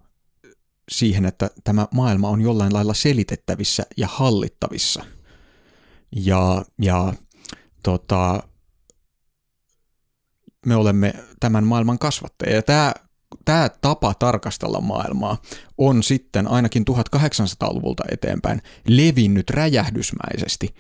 [0.90, 5.04] siihen, että tämä maailma on jollain lailla selitettävissä ja hallittavissa.
[6.16, 7.14] Ja, ja
[7.82, 8.42] tota,
[10.66, 12.56] me olemme tämän maailman kasvattajia.
[12.56, 12.94] Ja tämä,
[13.44, 15.42] tämä tapa tarkastella maailmaa
[15.78, 20.74] on sitten ainakin 1800-luvulta eteenpäin levinnyt räjähdysmäisesti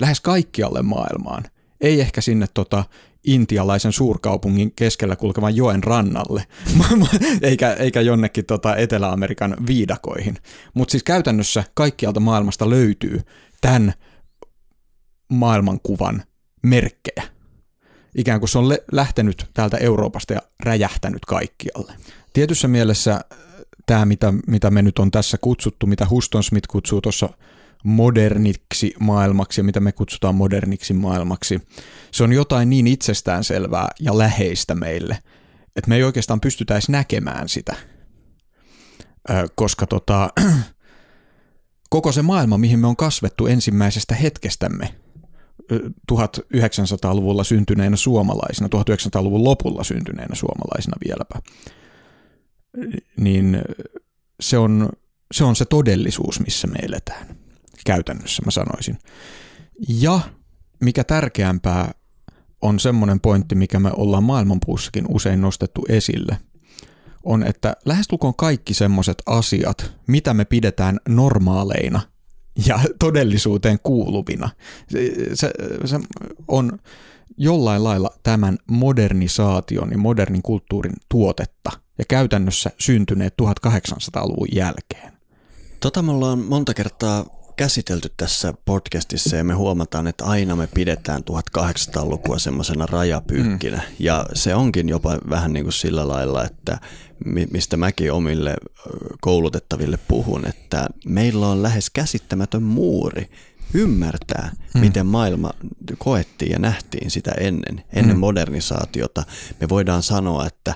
[0.00, 1.44] lähes kaikkialle maailmaan.
[1.80, 2.84] Ei ehkä sinne tota,
[3.24, 6.46] intialaisen suurkaupungin keskellä kulkevan joen rannalle,
[7.42, 10.36] eikä, eikä jonnekin tota Etelä-Amerikan viidakoihin.
[10.74, 13.20] Mutta siis käytännössä kaikkialta maailmasta löytyy
[13.60, 13.94] tämän
[15.28, 16.22] maailmankuvan
[16.62, 17.37] merkkejä
[18.14, 21.92] ikään kuin se on lähtenyt täältä Euroopasta ja räjähtänyt kaikkialle.
[22.32, 23.20] Tietyssä mielessä äh,
[23.86, 27.28] tämä, mitä, mitä me nyt on tässä kutsuttu, mitä Huston Smith kutsuu tuossa
[27.84, 31.60] moderniksi maailmaksi ja mitä me kutsutaan moderniksi maailmaksi,
[32.10, 35.18] se on jotain niin itsestäänselvää ja läheistä meille,
[35.76, 37.76] että me ei oikeastaan pystytäisi näkemään sitä,
[39.54, 40.30] koska tota,
[41.90, 44.94] koko se maailma, mihin me on kasvettu ensimmäisestä hetkestämme,
[46.12, 51.38] 1900-luvulla syntyneenä suomalaisina, 1900-luvun lopulla syntyneenä suomalaisina vieläpä,
[53.16, 53.62] niin
[54.40, 54.88] se on,
[55.34, 57.26] se on se todellisuus, missä me eletään.
[57.86, 58.98] Käytännössä mä sanoisin.
[59.88, 60.20] Ja
[60.80, 61.92] mikä tärkeämpää
[62.62, 66.38] on semmoinen pointti, mikä me ollaan maailmanpuussakin usein nostettu esille,
[67.24, 72.00] on, että lähestulkoon kaikki semmoiset asiat, mitä me pidetään normaaleina–
[72.66, 74.50] ja todellisuuteen kuuluvina.
[74.88, 74.98] Se,
[75.34, 75.50] se,
[75.84, 75.98] se
[76.48, 76.78] on
[77.36, 85.12] jollain lailla tämän modernisaation ja modernin kulttuurin tuotetta ja käytännössä syntyneet 1800-luvun jälkeen.
[85.80, 91.22] Tota me ollaan monta kertaa käsitelty tässä podcastissa ja me huomataan, että aina me pidetään
[91.30, 93.76] 1800-lukua semmoisena rajapyykkinä.
[93.76, 93.94] Mm.
[93.98, 96.78] Ja se onkin jopa vähän niin kuin sillä lailla, että
[97.50, 98.56] mistä mäkin omille
[99.20, 103.30] koulutettaville puhun, että meillä on lähes käsittämätön muuri
[103.74, 104.80] ymmärtää, mm.
[104.80, 105.50] miten maailma
[105.98, 108.20] koettiin ja nähtiin sitä ennen, ennen mm.
[108.20, 109.22] modernisaatiota.
[109.60, 110.74] Me voidaan sanoa, että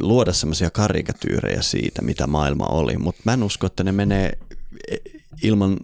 [0.00, 4.38] luoda semmoisia karikatyyrejä siitä, mitä maailma oli, mutta mä en usko, että ne menee
[4.90, 4.96] e,
[5.42, 5.76] ilman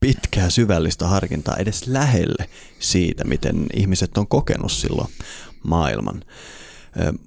[0.00, 5.08] pitkää syvällistä harkintaa edes lähelle siitä, miten ihmiset on kokenut silloin
[5.62, 6.24] maailman.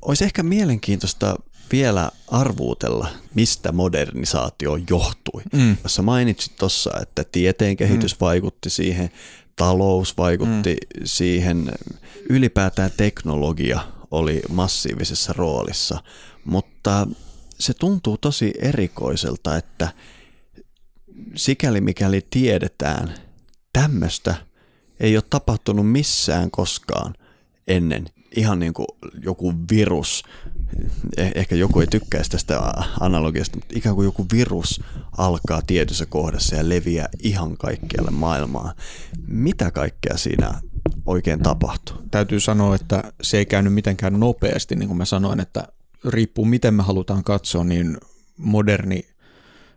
[0.01, 1.35] Olisi ehkä mielenkiintoista
[1.71, 5.41] vielä arvuutella, mistä modernisaatio johtui.
[5.53, 5.77] Mm.
[5.77, 8.17] Tässä mainitsit tuossa, että tieteen kehitys mm.
[8.21, 9.09] vaikutti siihen,
[9.55, 11.01] talous vaikutti mm.
[11.03, 11.71] siihen,
[12.29, 13.79] ylipäätään teknologia
[14.11, 16.03] oli massiivisessa roolissa,
[16.45, 17.07] mutta
[17.59, 19.89] se tuntuu tosi erikoiselta, että
[21.35, 23.13] sikäli mikäli tiedetään,
[23.73, 24.35] tämmöistä
[24.99, 27.15] ei ole tapahtunut missään koskaan
[27.67, 28.05] ennen.
[28.35, 28.87] Ihan niin kuin
[29.23, 30.23] joku virus,
[31.17, 32.61] eh, ehkä joku ei tykkäisi tästä
[32.99, 34.81] analogiasta, mutta ikään kuin joku virus
[35.17, 38.75] alkaa tietyssä kohdassa ja leviää ihan kaikkialle maailmaan.
[39.27, 40.61] Mitä kaikkea siinä
[41.05, 41.97] oikein tapahtuu?
[42.11, 45.67] Täytyy sanoa, että se ei käynyt mitenkään nopeasti, niin kuin mä sanoin, että
[46.05, 47.97] riippuu miten me halutaan katsoa, niin
[48.37, 49.05] moderni,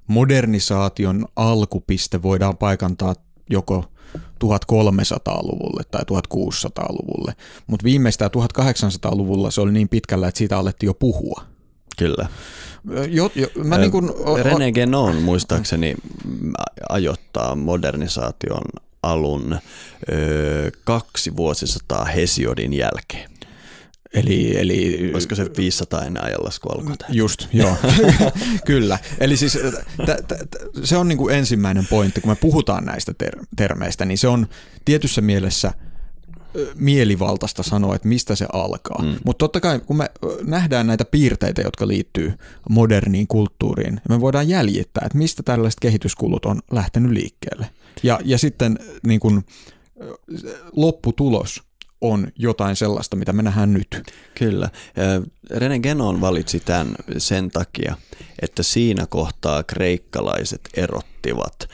[0.06, 3.14] modernisaation alkupiste voidaan paikantaa
[3.50, 3.84] joko
[4.18, 7.32] 1300-luvulle tai 1600-luvulle,
[7.66, 11.44] mutta viimeistään 1800-luvulla se oli niin pitkällä, että siitä alettiin jo puhua.
[11.98, 12.28] Kyllä.
[13.08, 15.94] Jo, jo, mä niin kun, René Genon muistaakseni
[16.88, 18.62] ajoittaa modernisaation
[19.02, 19.58] alun
[20.12, 23.31] ö, kaksi vuosisataa Hesiodin jälkeen.
[24.14, 26.96] Eli, eli, Olisiko se 500 ennen ajanlasku alkoi?
[27.08, 27.76] Just, joo.
[28.66, 28.98] Kyllä.
[29.20, 29.52] Eli siis
[30.06, 34.04] t- t- t- se on niin kuin ensimmäinen pointti, kun me puhutaan näistä ter- termeistä,
[34.04, 34.46] niin se on
[34.84, 35.72] tietyssä mielessä
[36.74, 39.02] mielivaltaista sanoa, että mistä se alkaa.
[39.02, 39.16] Mm.
[39.24, 40.10] Mutta totta kai, kun me
[40.44, 42.32] nähdään näitä piirteitä, jotka liittyy
[42.70, 47.66] moderniin kulttuuriin, me voidaan jäljittää, että mistä tällaiset kehityskulut on lähtenyt liikkeelle.
[48.02, 49.42] Ja, ja sitten niin kun,
[50.72, 51.62] lopputulos
[52.02, 54.02] on jotain sellaista, mitä me nähdään nyt.
[54.34, 54.68] Kyllä.
[55.50, 57.96] René Genon valitsi tämän sen takia,
[58.42, 61.68] että siinä kohtaa kreikkalaiset erottivat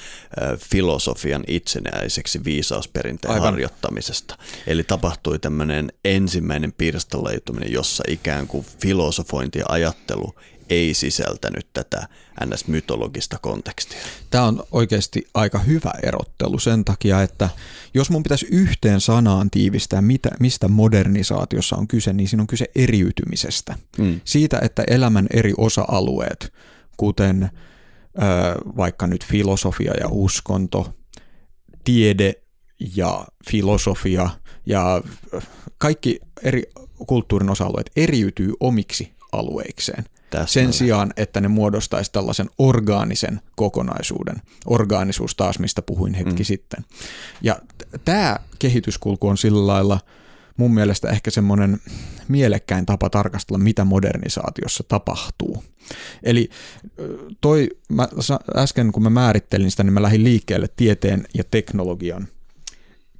[0.59, 3.45] filosofian itsenäiseksi viisausperinteen Aivan.
[3.53, 4.39] harjoittamisesta.
[4.67, 10.35] Eli tapahtui tämmöinen ensimmäinen pirstaloituminen, jossa ikään kuin filosofointi ja ajattelu
[10.71, 12.09] ei sisältänyt tätä
[12.45, 13.99] ns-mytologista kontekstia.
[14.31, 17.49] Tämä on oikeasti aika hyvä erottelu sen takia, että
[17.95, 22.67] jos mun pitäisi yhteen sanaan tiivistää, mitä, mistä modernisaatiossa on kyse, niin siinä on kyse
[22.75, 23.77] eriytymisestä.
[23.99, 24.21] Mm.
[24.25, 26.53] Siitä, että elämän eri osa-alueet,
[26.97, 27.51] kuten ö,
[28.77, 30.95] vaikka nyt filosofia ja uskonto,
[31.85, 32.35] tiede
[32.97, 34.31] ja filosofia
[34.67, 35.03] ja
[35.79, 36.63] kaikki eri
[37.07, 40.05] kulttuurin osa-alueet eriytyy omiksi alueikseen.
[40.31, 40.49] Täsmälleen.
[40.49, 44.37] Sen sijaan, että ne muodostaisi tällaisen orgaanisen kokonaisuuden.
[44.67, 46.45] Orgaanisuus taas, mistä puhuin hetki mm.
[46.45, 46.85] sitten.
[47.43, 47.57] Ja
[48.05, 50.01] tämä kehityskulku on sillä lailla
[50.57, 51.79] mun mielestä ehkä semmoinen
[52.29, 55.65] mielekkäin tapa tarkastella, mitä modernisaatiossa tapahtuu.
[56.23, 56.51] Eli
[57.41, 58.09] toi, mä
[58.57, 62.29] äsken kun mä määrittelin sitä, niin mä lähdin liikkeelle tieteen ja teknologian–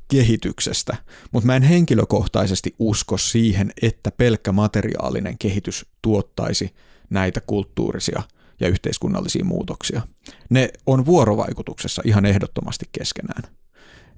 [0.09, 0.97] kehityksestä,
[1.33, 6.75] mutta mä en henkilökohtaisesti usko siihen, että pelkkä materiaalinen kehitys tuottaisi
[7.11, 8.23] näitä kulttuurisia
[8.61, 10.03] ja yhteiskunnallisia muutoksia.
[10.51, 13.43] Ne on vuorovaikutuksessa ihan ehdottomasti keskenään,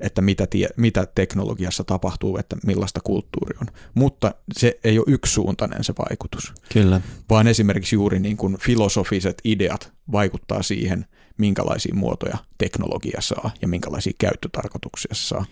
[0.01, 3.67] että mitä, tie, mitä teknologiassa tapahtuu, että millaista kulttuuri on.
[3.95, 6.53] Mutta se ei ole yksisuuntainen se vaikutus.
[6.73, 7.01] Kyllä.
[7.31, 11.07] Vaan esimerkiksi juuri niin kuin filosofiset ideat vaikuttaa siihen,
[11.39, 15.45] minkälaisia muotoja teknologia saa ja minkälaisia käyttötarkoituksia saa.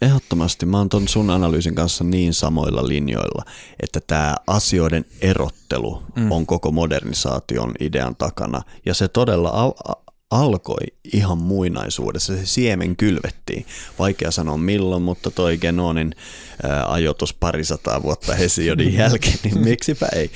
[0.00, 3.44] Ehdottomasti mä oon ton sun analyysin kanssa niin samoilla linjoilla,
[3.82, 6.32] että tämä asioiden erottelu mm.
[6.32, 8.62] on koko modernisaation idean takana.
[8.86, 13.66] Ja se todella al- alkoi ihan muinaisuudessa, se siemen kylvettiin.
[13.98, 16.14] Vaikea sanoa milloin, mutta toi Genonin
[16.62, 20.30] ää, ajoitus parisataa vuotta Hesiodin jälkeen, niin miksipä ei.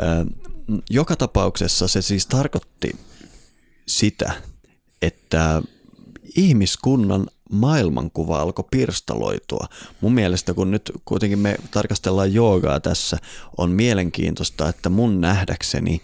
[0.00, 0.26] Ää,
[0.90, 2.96] joka tapauksessa se siis tarkoitti
[3.86, 4.32] sitä,
[5.02, 5.62] että
[6.36, 9.66] ihmiskunnan maailmankuva alkoi pirstaloitua.
[10.00, 13.18] Mun mielestä, kun nyt kuitenkin me tarkastellaan joogaa tässä,
[13.56, 16.02] on mielenkiintoista, että mun nähdäkseni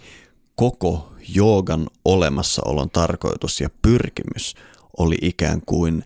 [0.55, 4.55] koko joogan olemassaolon tarkoitus ja pyrkimys
[4.97, 6.03] oli ikään kuin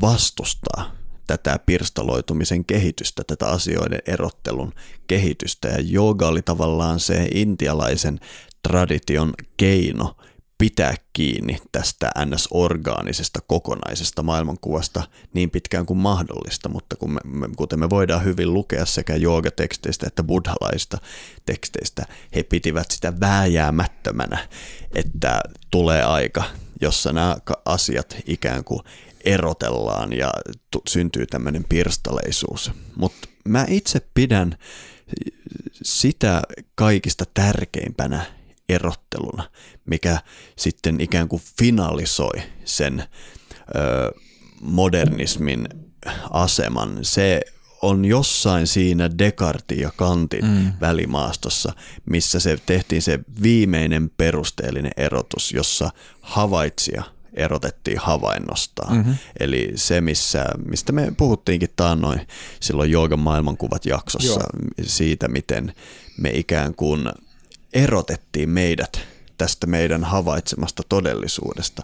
[0.00, 4.72] vastustaa tätä pirstaloitumisen kehitystä, tätä asioiden erottelun
[5.06, 5.68] kehitystä.
[5.68, 8.20] Ja jooga oli tavallaan se intialaisen
[8.62, 10.16] tradition keino
[10.62, 15.02] pitää kiinni tästä NS-orgaanisesta kokonaisesta maailmankuvasta
[15.34, 20.06] niin pitkään kuin mahdollista, mutta kun me, me, kuten me voidaan hyvin lukea sekä joogateksteistä
[20.06, 20.98] että buddhalaista
[21.46, 24.48] teksteistä, he pitivät sitä vääjäämättömänä,
[24.94, 25.40] että
[25.70, 26.44] tulee aika,
[26.80, 28.80] jossa nämä asiat ikään kuin
[29.24, 30.32] erotellaan ja
[30.70, 32.70] t- syntyy tämmöinen pirstaleisuus.
[32.96, 34.58] Mutta mä itse pidän
[35.82, 36.42] sitä
[36.74, 39.50] kaikista tärkeimpänä erotteluna,
[39.84, 40.18] mikä
[40.56, 43.04] sitten ikään kuin finalisoi sen
[43.76, 44.12] ö,
[44.60, 45.68] modernismin
[46.30, 46.98] aseman.
[47.02, 47.40] Se
[47.82, 50.72] on jossain siinä Descartin ja Kantin mm.
[50.80, 51.72] välimaastossa,
[52.10, 55.90] missä se tehtiin se viimeinen perusteellinen erotus, jossa
[56.20, 57.02] havaitsija
[57.34, 58.96] erotettiin havainnostaan.
[58.96, 59.14] Mm-hmm.
[59.40, 62.26] Eli se, missä, mistä me puhuttiinkin taannoin
[62.60, 64.68] silloin Joogan maailmankuvat jaksossa, Joo.
[64.82, 65.74] siitä, miten
[66.18, 67.08] me ikään kuin
[67.72, 69.00] erotettiin meidät
[69.38, 71.82] tästä meidän havaitsemasta todellisuudesta.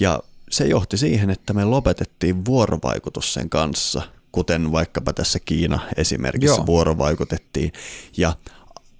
[0.00, 6.56] Ja se johti siihen, että me lopetettiin vuorovaikutus sen kanssa, kuten vaikkapa tässä Kiina esimerkissä
[6.56, 6.66] Joo.
[6.66, 7.72] vuorovaikutettiin,
[8.16, 8.36] ja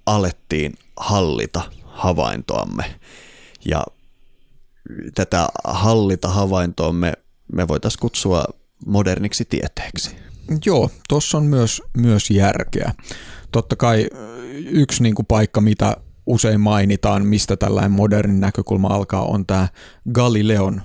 [0.05, 2.99] alettiin hallita havaintoamme.
[3.65, 3.83] Ja
[5.15, 7.13] tätä hallita havaintoa me,
[7.53, 8.45] me voitaisiin kutsua
[8.85, 10.15] moderniksi tieteeksi.
[10.65, 12.93] Joo, tuossa on myös, myös järkeä.
[13.51, 14.07] Totta kai
[14.65, 15.97] yksi niin kuin paikka, mitä
[16.29, 19.67] usein mainitaan, mistä tällainen modernin näkökulma alkaa, on tämä
[20.13, 20.81] Galileon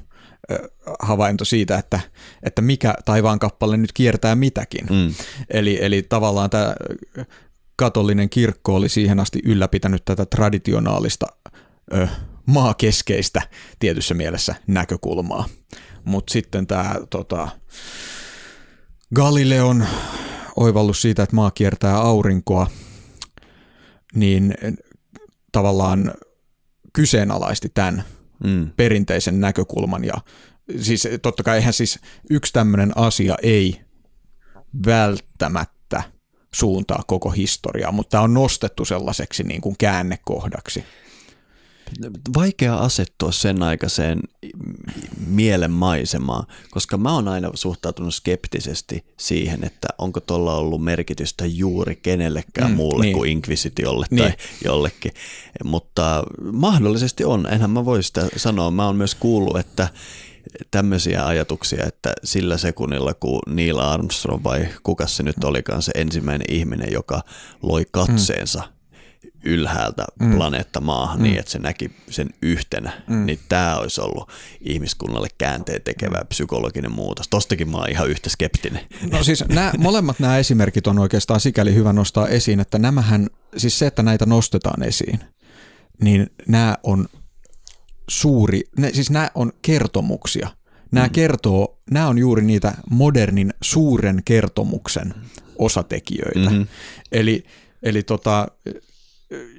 [1.00, 2.00] havainto siitä, että,
[2.42, 4.86] että mikä taivaan kappale nyt kiertää mitäkin.
[4.90, 5.14] Mm.
[5.50, 6.74] Eli, eli tavallaan tämä
[7.76, 11.26] katolinen kirkko oli siihen asti ylläpitänyt tätä traditionaalista
[11.94, 12.08] ö,
[12.46, 13.42] maakeskeistä
[13.78, 15.48] tietyssä mielessä näkökulmaa.
[16.04, 17.48] Mutta sitten tämä tota,
[19.14, 19.86] Galileon
[20.56, 22.66] oivallus siitä, että maa kiertää aurinkoa,
[24.14, 24.54] niin
[25.54, 26.14] tavallaan
[26.92, 28.04] kyseenalaisti tämän
[28.44, 28.70] mm.
[28.76, 30.04] perinteisen näkökulman.
[30.04, 30.14] Ja
[30.80, 31.98] siis totta kai eihän siis
[32.30, 33.80] yksi tämmöinen asia ei
[34.86, 36.02] välttämättä
[36.54, 40.84] suuntaa koko historiaa, mutta tämä on nostettu sellaiseksi niin kuin käännekohdaksi
[42.36, 44.20] vaikea asettua sen aikaiseen
[45.26, 52.70] mielenmaisemaan, koska mä oon aina suhtautunut skeptisesti siihen, että onko tuolla ollut merkitystä juuri kenellekään
[52.70, 53.16] mm, muulle niin.
[53.16, 54.22] kuin inkvisitiolle niin.
[54.22, 54.32] tai
[54.64, 55.12] jollekin.
[55.64, 58.70] Mutta mahdollisesti on, enhän mä voi sitä sanoa.
[58.70, 59.88] Mä oon myös kuullut, että
[60.70, 66.46] tämmöisiä ajatuksia, että sillä sekunnilla, kun Neil Armstrong vai kuka se nyt olikaan se ensimmäinen
[66.50, 67.22] ihminen, joka
[67.62, 68.74] loi katseensa mm
[69.44, 70.36] ylhäältä mm.
[70.36, 71.30] planeetta maahan niin, mm.
[71.30, 73.26] niin, että se näki sen yhtenä, mm.
[73.26, 76.26] niin tämä olisi ollut ihmiskunnalle käänteen tekevä mm.
[76.26, 77.28] psykologinen muutos.
[77.28, 78.80] Tostakin mä oon ihan yhtä skeptinen.
[79.12, 83.78] No siis nämä, molemmat nämä esimerkit on oikeastaan sikäli hyvä nostaa esiin, että nämähän, siis
[83.78, 85.20] se, että näitä nostetaan esiin,
[86.02, 87.08] niin nämä on
[88.08, 90.48] suuri, ne, siis nämä on kertomuksia.
[90.92, 91.12] Nämä mm.
[91.12, 95.14] kertoo, nämä on juuri niitä modernin suuren kertomuksen
[95.58, 96.50] osatekijöitä.
[96.50, 96.66] Mm-hmm.
[97.12, 97.44] Eli,
[97.82, 98.48] eli tota,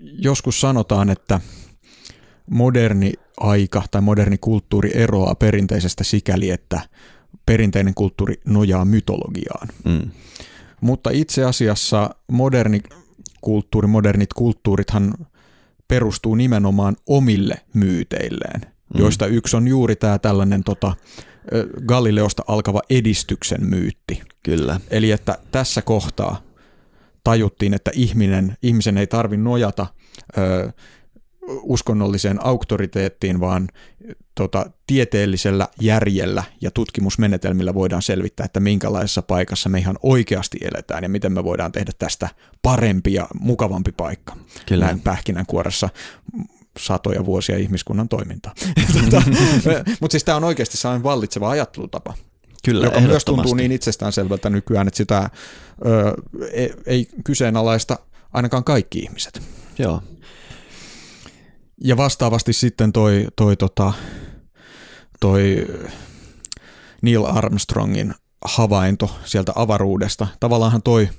[0.02, 1.42] joskus sanotaan, että
[2.52, 6.82] moderni aika tai moderni kulttuuri eroaa perinteisestä sikäli, että
[7.46, 9.68] perinteinen kulttuuri nojaa mytologiaan.
[9.86, 10.12] Mm.
[10.82, 12.82] Mutta itse asiassa moderni
[13.42, 15.14] kulttuuri, modernit kulttuurithan
[15.88, 19.00] perustuu nimenomaan omille myyteilleen, mm.
[19.00, 20.96] joista yksi on juuri tämä tällainen tota,
[21.86, 24.22] Galileosta alkava edistyksen myytti.
[24.44, 24.80] Kyllä.
[24.90, 26.42] Eli että tässä kohtaa
[27.26, 29.88] tajuttiin, että ihminen, ihmisen ei tarvi nojata
[30.38, 30.72] ö,
[31.62, 33.68] uskonnolliseen auktoriteettiin, vaan
[34.36, 41.10] tota, tieteellisellä järjellä ja tutkimusmenetelmillä voidaan selvittää, että minkälaisessa paikassa me ihan oikeasti eletään ja
[41.10, 42.30] miten me voidaan tehdä tästä
[42.62, 44.38] parempi ja mukavampi paikka.
[44.66, 44.86] Kyllä.
[44.86, 45.90] Näin pähkinänkuoressa
[46.80, 48.54] satoja vuosia ihmiskunnan toimintaa.
[49.02, 49.24] tota,
[50.00, 52.14] Mutta siis tämä on oikeasti sellainen vallitseva ajattelutapa.
[52.66, 55.30] Kyllä, joka myös tuntuu niin itsestäänselvältä nykyään, että sitä
[55.86, 56.14] ö,
[56.52, 58.00] ei, ei kyseenalaista
[58.34, 59.42] ainakaan kaikki ihmiset.
[59.80, 60.02] Joo.
[61.84, 63.94] Ja vastaavasti sitten toi, toi, tota,
[65.20, 65.68] toi
[67.02, 68.14] Neil Armstrongin
[68.46, 70.28] havainto sieltä avaruudesta.
[70.40, 71.10] Tavallaanhan toi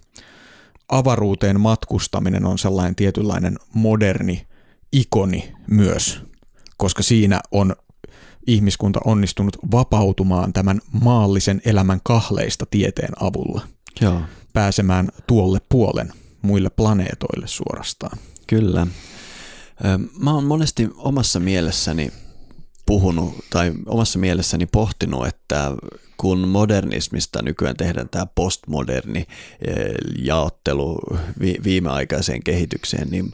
[0.88, 4.46] avaruuteen matkustaminen on sellainen tietynlainen moderni
[4.92, 6.22] ikoni myös,
[6.76, 7.76] koska siinä on
[8.46, 13.60] ihmiskunta onnistunut vapautumaan tämän maallisen elämän kahleista tieteen avulla.
[14.00, 14.20] Joo.
[14.52, 18.18] Pääsemään tuolle puolen muille planeetoille suorastaan.
[18.46, 18.86] Kyllä.
[20.18, 22.12] Mä oon monesti omassa mielessäni
[22.86, 25.72] puhunut tai omassa mielessäni pohtinut, että
[26.16, 29.26] kun modernismista nykyään tehdään tämä postmoderni
[30.18, 30.98] jaottelu
[31.64, 33.32] viimeaikaiseen kehitykseen, niin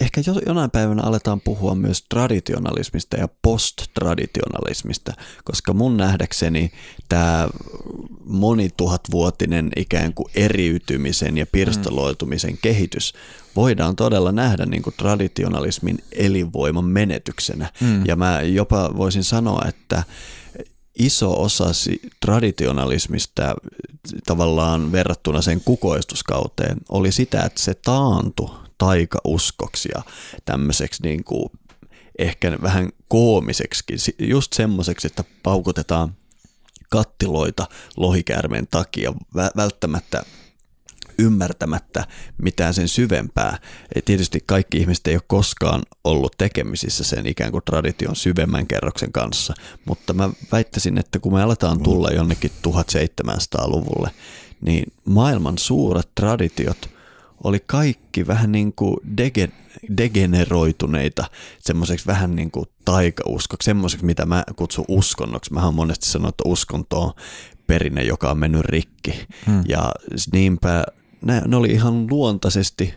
[0.00, 5.12] ehkä jo, jonain päivänä aletaan puhua myös traditionalismista ja posttraditionalismista,
[5.44, 6.72] koska mun nähdäkseni
[7.08, 7.48] tämä
[8.24, 12.58] monituhatvuotinen ikään kuin eriytymisen ja pirstaloitumisen mm.
[12.62, 13.12] kehitys
[13.56, 17.70] voidaan todella nähdä niin kuin traditionalismin elinvoiman menetyksenä.
[17.80, 18.06] Mm.
[18.06, 20.02] Ja mä jopa voisin sanoa, että
[20.98, 21.64] iso osa
[22.20, 23.54] traditionalismista
[24.26, 28.50] tavallaan verrattuna sen kukoistuskauteen oli sitä, että se taantui
[28.82, 30.02] taikauskoksi ja
[30.44, 31.50] tämmöiseksi niin kuin
[32.18, 33.84] ehkä vähän koomiseksi,
[34.18, 36.14] just semmoiseksi, että paukutetaan
[36.90, 37.66] kattiloita
[37.96, 40.22] lohikäärmeen takia välttämättä
[41.18, 42.06] ymmärtämättä
[42.38, 43.58] mitään sen syvempää.
[44.04, 49.54] Tietysti kaikki ihmiset ei ole koskaan ollut tekemisissä sen ikään kuin tradition syvemmän kerroksen kanssa,
[49.84, 54.10] mutta mä väittäisin, että kun me aletaan tulla jonnekin 1700-luvulle,
[54.60, 56.91] niin maailman suuret traditiot
[57.44, 59.48] oli kaikki vähän niin kuin dege,
[59.96, 61.24] degeneroituneita
[61.60, 65.52] semmoiseksi vähän niin kuin taikauskoksi, semmoiseksi mitä mä kutsun uskonnoksi.
[65.52, 67.12] Mä oon monesti sanonut, että uskonto on
[67.66, 69.26] perinne, joka on mennyt rikki.
[69.46, 69.62] Hmm.
[69.68, 69.92] Ja
[70.32, 70.84] niinpä
[71.22, 72.94] ne, ne oli ihan luontaisesti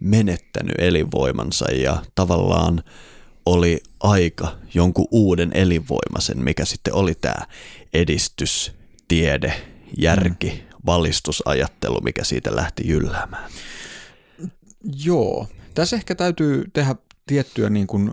[0.00, 2.82] menettänyt elinvoimansa ja tavallaan
[3.46, 7.46] oli aika jonkun uuden elinvoimaisen, mikä sitten oli tämä
[7.94, 8.72] edistys,
[9.08, 9.54] tiede,
[9.96, 10.67] järki, mm.
[10.88, 13.50] Valistusajattelu, mikä siitä lähti jylläämään.
[15.04, 16.94] Joo, tässä ehkä täytyy tehdä
[17.26, 18.12] tiettyä niin kuin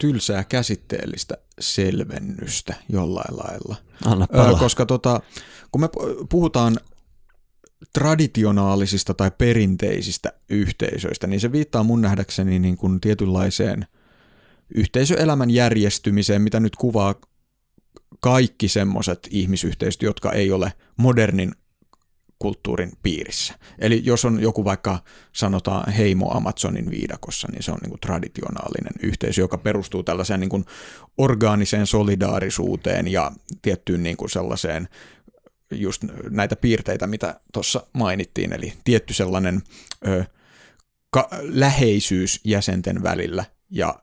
[0.00, 3.76] tylsää käsitteellistä selvennystä jollain lailla.
[4.04, 4.26] Anna
[4.58, 5.20] Koska tota,
[5.70, 5.88] kun me
[6.28, 6.76] puhutaan
[7.92, 13.86] traditionaalisista tai perinteisistä yhteisöistä, niin se viittaa mun nähdäkseni niin kuin tietynlaiseen
[14.74, 17.14] yhteisöelämän järjestymiseen, mitä nyt kuvaa
[18.20, 21.52] kaikki semmoiset ihmisyhteisöt, jotka ei ole modernin
[22.38, 23.54] kulttuurin piirissä.
[23.78, 24.98] Eli jos on joku vaikka
[25.32, 30.50] sanotaan heimo Amazonin viidakossa, niin se on niin kuin traditionaalinen yhteisö, joka perustuu tällaiseen niin
[30.50, 30.64] kuin
[31.18, 33.32] orgaaniseen solidaarisuuteen ja
[33.62, 34.88] tiettyyn niin kuin sellaiseen
[35.70, 39.62] just näitä piirteitä, mitä tuossa mainittiin, eli tietty sellainen
[40.06, 40.24] ö,
[41.10, 43.94] ka- läheisyys jäsenten välillä ja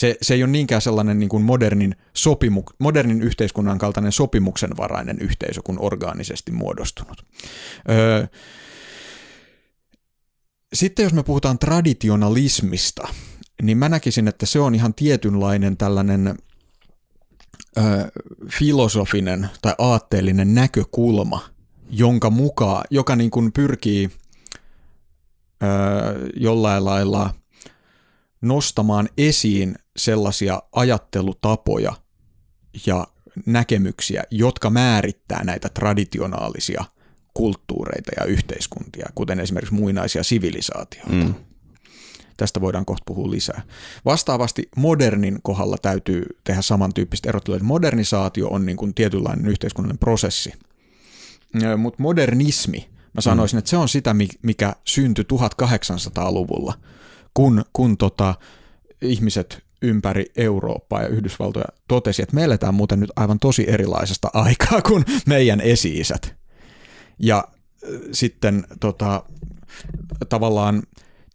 [0.00, 5.60] se, se ei ole niinkään sellainen niin kuin modernin, sopimu, modernin yhteiskunnan kaltainen sopimuksenvarainen yhteisö
[5.64, 7.26] kuin orgaanisesti muodostunut.
[7.90, 8.26] Öö,
[10.72, 13.08] sitten jos me puhutaan traditionalismista,
[13.62, 16.38] niin mä näkisin, että se on ihan tietynlainen tällainen
[17.78, 17.82] ö,
[18.48, 21.44] filosofinen tai aatteellinen näkökulma,
[21.90, 24.10] jonka mukaan, joka niin kuin pyrkii
[25.62, 25.66] ö,
[26.36, 27.34] jollain lailla
[28.42, 31.92] nostamaan esiin sellaisia ajattelutapoja
[32.86, 33.06] ja
[33.46, 36.84] näkemyksiä, jotka määrittää näitä traditionaalisia
[37.34, 41.12] kulttuureita ja yhteiskuntia, kuten esimerkiksi muinaisia sivilisaatioita.
[41.12, 41.34] Mm.
[42.36, 43.62] Tästä voidaan kohta puhua lisää.
[44.04, 50.52] Vastaavasti modernin kohdalla täytyy tehdä samantyyppistä erottelua, että modernisaatio on niin kuin tietynlainen yhteiskunnallinen prosessi.
[51.76, 53.58] Mutta modernismi, mä sanoisin, mm.
[53.58, 56.74] että se on sitä, mikä syntyi 1800-luvulla,
[57.34, 58.34] kun, kun tota,
[59.02, 64.82] ihmiset ympäri Eurooppaa ja Yhdysvaltoja totesi, että me eletään muuten nyt aivan tosi erilaisesta aikaa
[64.82, 66.34] kuin meidän esi-isät.
[67.18, 67.44] Ja
[68.12, 69.22] sitten tota,
[70.28, 70.82] tavallaan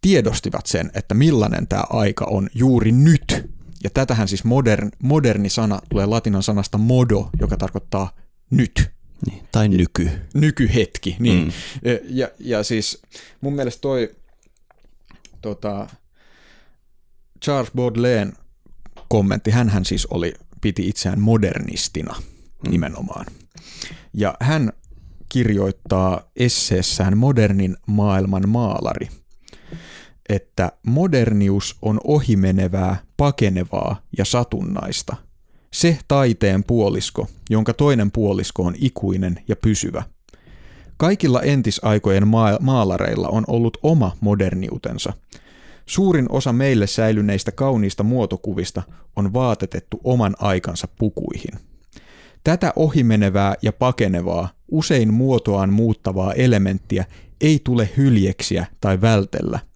[0.00, 3.50] tiedostivat sen, että millainen tämä aika on juuri nyt.
[3.84, 8.16] Ja tätähän siis modern, moderni sana tulee latinan sanasta modo, joka tarkoittaa
[8.50, 8.90] nyt.
[9.26, 10.10] Niin, tai nyky.
[10.34, 11.44] Nykyhetki, niin.
[11.44, 11.52] Mm.
[12.08, 13.02] Ja, ja siis
[13.40, 14.14] mun mielestä toi
[15.42, 15.86] tota,
[17.44, 18.32] Charles Baudelaire
[19.08, 22.70] kommentti, hän siis oli, piti itseään modernistina mm.
[22.70, 23.26] nimenomaan.
[24.14, 24.72] Ja hän
[25.28, 29.08] kirjoittaa esseessään modernin maailman maalari–
[30.28, 35.16] että modernius on ohimenevää, pakenevaa ja satunnaista.
[35.72, 40.02] Se taiteen puolisko, jonka toinen puolisko on ikuinen ja pysyvä.
[40.96, 42.28] Kaikilla entisaikojen
[42.60, 45.12] maalareilla on ollut oma moderniutensa.
[45.86, 48.82] Suurin osa meille säilyneistä kauniista muotokuvista
[49.16, 51.60] on vaatetettu oman aikansa pukuihin.
[52.44, 57.04] Tätä ohimenevää ja pakenevaa, usein muotoaan muuttavaa elementtiä
[57.40, 59.58] ei tule hyljeksiä tai vältellä–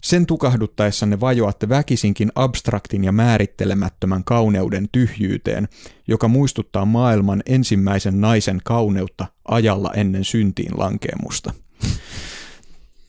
[0.00, 5.68] sen tukahduttaessanne vajoatte väkisinkin abstraktin ja määrittelemättömän kauneuden tyhjyyteen,
[6.08, 11.54] joka muistuttaa maailman ensimmäisen naisen kauneutta ajalla ennen syntiin lankeemusta.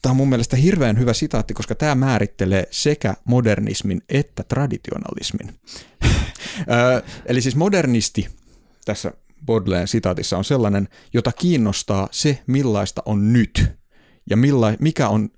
[0.02, 5.60] Tämä on mun mielestä hirveän hyvä sitaatti, koska tämä määrittelee sekä modernismin että traditionalismin.
[7.26, 8.28] Eli siis modernisti
[8.84, 9.12] tässä
[9.46, 13.64] Baudelaire sitaatissa on sellainen, jota kiinnostaa se, millaista on nyt
[14.30, 15.28] ja milla, mikä on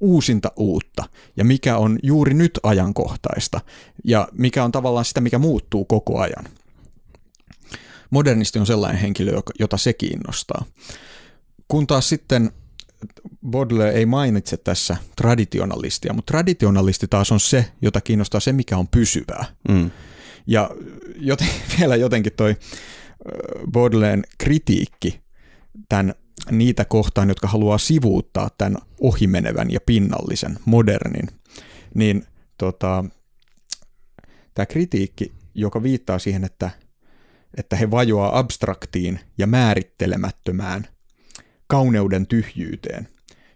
[0.00, 1.04] uusinta uutta
[1.36, 3.60] ja mikä on juuri nyt ajankohtaista
[4.04, 6.44] ja mikä on tavallaan sitä, mikä muuttuu koko ajan.
[8.10, 10.64] Modernisti on sellainen henkilö, jota se kiinnostaa.
[11.68, 12.52] Kun taas sitten
[13.50, 18.88] Baudelaire ei mainitse tässä traditionalistia, mutta traditionalisti taas on se, jota kiinnostaa se, mikä on
[18.88, 19.44] pysyvää.
[19.68, 19.90] Mm.
[20.46, 20.70] Ja
[21.16, 22.56] joten, vielä jotenkin toi
[23.70, 25.20] Baudelaire kritiikki
[25.88, 26.14] tämän
[26.50, 31.28] niitä kohtaan, jotka haluaa sivuuttaa tämän ohimenevän ja pinnallisen, modernin,
[31.94, 32.26] niin
[32.58, 33.04] tota,
[34.54, 36.70] tämä kritiikki, joka viittaa siihen, että,
[37.56, 40.86] että he vajoaa abstraktiin ja määrittelemättömään
[41.68, 43.08] kauneuden tyhjyyteen,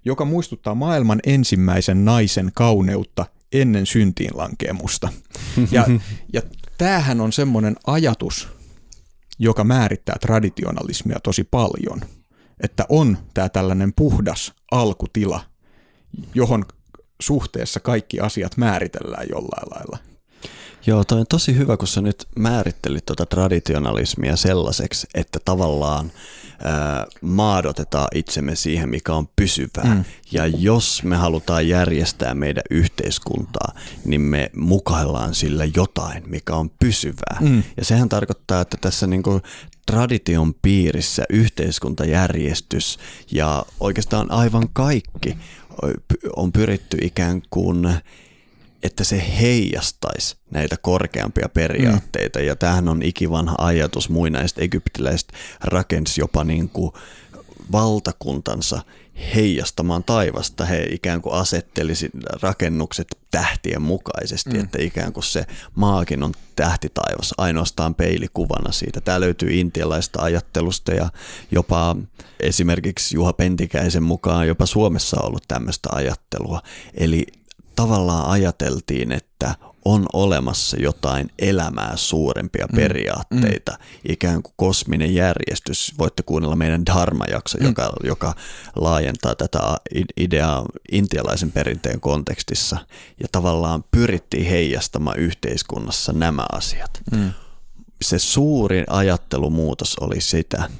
[0.04, 5.08] joka muistuttaa maailman ensimmäisen naisen kauneutta ennen syntiin lankemusta.
[5.70, 5.86] Ja,
[6.32, 6.42] ja
[6.78, 8.48] tämähän on semmoinen ajatus,
[9.38, 12.00] joka määrittää traditionalismia tosi paljon–
[12.62, 15.40] että on tämä tällainen puhdas alkutila,
[16.34, 16.64] johon
[17.20, 20.11] suhteessa kaikki asiat määritellään jollain lailla.
[20.86, 26.12] Joo, toi on tosi hyvä, kun sä nyt määrittelit tuota traditionalismia sellaiseksi, että tavallaan
[26.64, 29.94] ää, maadotetaan itsemme siihen, mikä on pysyvää.
[29.94, 30.04] Mm.
[30.32, 33.72] Ja jos me halutaan järjestää meidän yhteiskuntaa,
[34.04, 37.38] niin me mukaillaan sillä jotain, mikä on pysyvää.
[37.40, 37.62] Mm.
[37.76, 39.40] Ja sehän tarkoittaa, että tässä niinku
[39.86, 42.98] tradition piirissä yhteiskuntajärjestys
[43.30, 45.36] ja oikeastaan aivan kaikki
[46.36, 47.88] on pyritty ikään kuin
[48.82, 52.38] että se heijastaisi näitä korkeampia periaatteita.
[52.38, 52.44] Mm.
[52.44, 54.08] Ja tämähän on ikivanha ajatus.
[54.08, 55.32] Muinaiset egyptiläiset
[55.64, 56.92] rakensi jopa niin kuin
[57.72, 58.82] valtakuntansa
[59.34, 60.64] heijastamaan taivasta.
[60.64, 61.92] He ikään kuin asetteli
[62.42, 64.60] rakennukset tähtien mukaisesti, mm.
[64.60, 69.00] että ikään kuin se maakin on tähtitaivas, ainoastaan peilikuvana siitä.
[69.00, 71.08] Tämä löytyy intialaista ajattelusta ja
[71.50, 71.96] jopa
[72.40, 76.62] esimerkiksi Juha Pentikäisen mukaan jopa Suomessa on ollut tämmöistä ajattelua.
[76.94, 77.26] Eli
[77.76, 79.54] tavallaan ajateltiin, että
[79.84, 82.76] on olemassa jotain elämää suurempia mm.
[82.76, 83.78] periaatteita, mm.
[84.12, 85.94] ikään kuin kosminen järjestys.
[85.98, 87.66] Voitte kuunnella meidän Dharma-jakso, mm.
[87.66, 88.34] joka, joka
[88.76, 89.60] laajentaa tätä
[90.16, 92.76] ideaa intialaisen perinteen kontekstissa.
[93.20, 97.00] Ja tavallaan pyrittiin heijastamaan yhteiskunnassa nämä asiat.
[97.12, 97.32] Mm.
[98.02, 100.70] Se suurin ajattelumuutos oli sitä,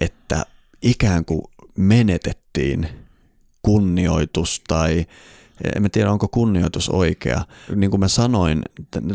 [0.00, 0.46] että
[0.82, 1.42] ikään kuin
[1.76, 2.88] menetettiin
[3.62, 5.06] kunnioitus tai
[5.76, 7.44] en tiedä onko kunnioitus oikea.
[7.76, 8.62] Niin kuin mä sanoin,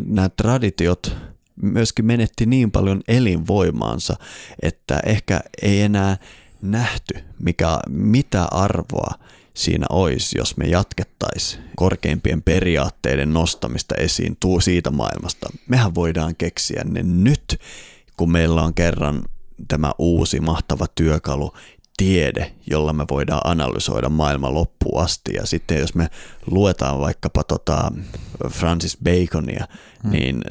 [0.06, 1.18] nämä traditiot
[1.62, 4.16] myöskin menetti niin paljon elinvoimaansa,
[4.62, 6.18] että ehkä ei enää
[6.62, 9.14] nähty, mikä, mitä arvoa
[9.54, 15.50] siinä olisi, jos me jatkettaisiin korkeimpien periaatteiden nostamista esiin tuu siitä maailmasta.
[15.68, 17.60] Mehän voidaan keksiä ne nyt,
[18.18, 19.24] kun meillä on kerran
[19.68, 21.54] tämä uusi mahtava työkalu
[21.98, 25.34] tiede, jolla me voidaan analysoida maailman loppuun asti.
[25.34, 26.10] Ja sitten jos me
[26.52, 27.92] luetaan vaikkapa tota
[28.50, 29.68] Francis Baconia,
[30.04, 30.12] hmm.
[30.12, 30.42] niin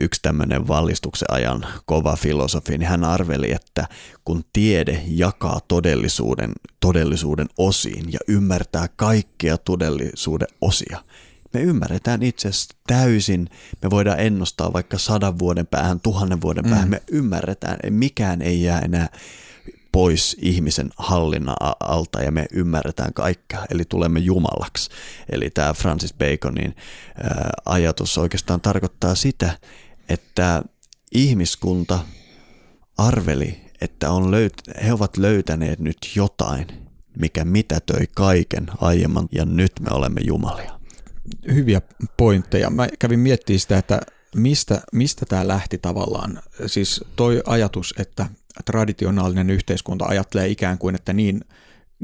[0.00, 3.88] yksi tämmöinen vallistuksen ajan kova filosofi, niin hän arveli, että
[4.24, 10.98] kun tiede jakaa todellisuuden, todellisuuden osiin ja ymmärtää kaikkia todellisuuden osia,
[11.54, 13.48] me ymmärretään itse asiassa täysin,
[13.82, 16.90] me voidaan ennustaa vaikka sadan vuoden päähän, tuhannen vuoden päähän, mm.
[16.90, 19.08] me ymmärretään, mikään ei jää enää
[19.94, 24.90] pois ihmisen hallinnan alta ja me ymmärretään kaikkea, eli tulemme jumalaksi.
[25.32, 26.76] Eli tämä Francis Baconin
[27.64, 29.58] ajatus oikeastaan tarkoittaa sitä,
[30.08, 30.62] että
[31.14, 31.98] ihmiskunta
[32.98, 36.66] arveli, että on löyt- he ovat löytäneet nyt jotain,
[37.18, 40.80] mikä mitätöi kaiken aiemman ja nyt me olemme jumalia.
[41.54, 41.82] Hyviä
[42.16, 42.70] pointteja.
[42.70, 44.00] Mä kävin miettimään sitä, että
[44.36, 46.42] mistä, mistä tämä lähti tavallaan.
[46.66, 48.26] Siis toi ajatus, että
[48.64, 51.40] traditionaalinen yhteiskunta ajattelee ikään kuin, että niin,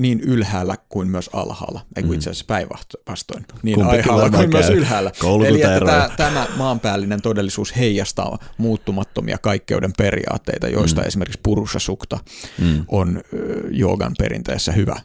[0.01, 2.15] niin ylhäällä kuin myös alhaalla, ei kun mm.
[2.15, 5.13] itse asiassa päinvastoin, niin Kumpi alhaalla kuin myös ylhäällä.
[5.47, 11.07] Eli että tämä, tämä maanpäällinen todellisuus heijastaa muuttumattomia kaikkeuden periaatteita, joista mm.
[11.07, 12.19] esimerkiksi Purusha Sukta
[12.59, 12.85] mm.
[12.89, 13.23] on
[13.71, 15.01] joogan perinteessä hyvä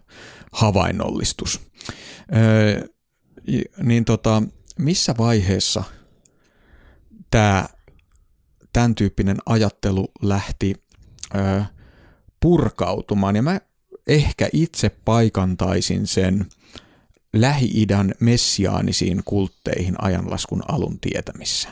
[0.52, 1.62] havainnollistus.
[2.36, 2.88] Ö,
[3.84, 4.44] niin tota,
[4.80, 5.84] missä vaiheessa
[7.32, 7.66] tämä
[8.74, 10.85] tämän tyyppinen ajattelu lähti
[12.40, 13.36] purkautumaan.
[13.36, 13.62] Ja mä
[14.08, 16.46] ehkä itse paikantaisin sen
[17.34, 21.70] Lähi-idän messiaanisiin kultteihin ajanlaskun alun tietämissä,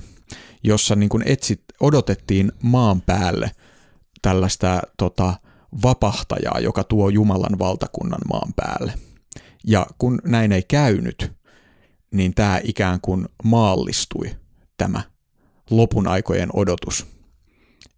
[0.63, 3.51] jossa niin kuin etsit, odotettiin maan päälle
[4.21, 5.33] tällaista tota,
[5.83, 8.93] vapahtajaa, joka tuo Jumalan valtakunnan maan päälle.
[9.67, 11.31] Ja kun näin ei käynyt,
[12.11, 14.35] niin tämä ikään kuin maallistui,
[14.77, 15.01] tämä
[15.69, 17.05] lopun aikojen odotus.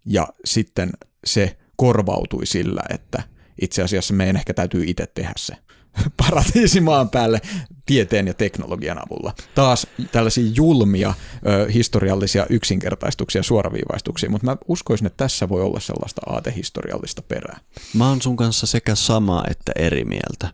[0.06, 0.90] Ja sitten
[1.24, 3.22] se korvautui sillä, että
[3.60, 5.56] itse asiassa meidän ehkä täytyy itse tehdä se
[6.22, 7.40] paratiisi maan päälle
[7.86, 9.34] tieteen ja teknologian avulla.
[9.54, 11.14] Taas tällaisia julmia
[11.46, 17.58] ö, historiallisia yksinkertaistuksia, suoraviivaistuksia, mutta mä uskoisin, että tässä voi olla sellaista aatehistoriallista perää.
[17.94, 20.48] Mä oon sun kanssa sekä samaa että eri mieltä.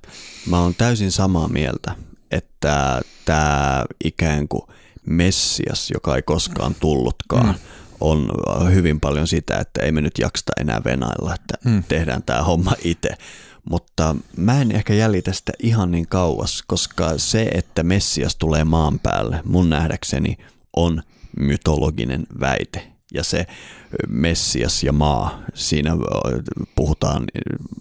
[0.46, 1.94] Mä oon täysin samaa mieltä,
[2.30, 4.62] että tämä ikään kuin
[5.06, 7.54] Messias, joka ei koskaan tullutkaan, mm.
[8.02, 8.30] On
[8.72, 11.84] hyvin paljon sitä, että ei me nyt jaksta enää venailla, että mm.
[11.88, 13.08] tehdään tämä homma itse
[13.70, 18.98] mutta mä en ehkä jäljitä sitä ihan niin kauas, koska se, että Messias tulee maan
[18.98, 20.36] päälle, mun nähdäkseni
[20.76, 21.02] on
[21.36, 22.92] mytologinen väite.
[23.14, 23.46] Ja se
[24.08, 25.90] Messias ja maa, siinä
[26.74, 27.24] puhutaan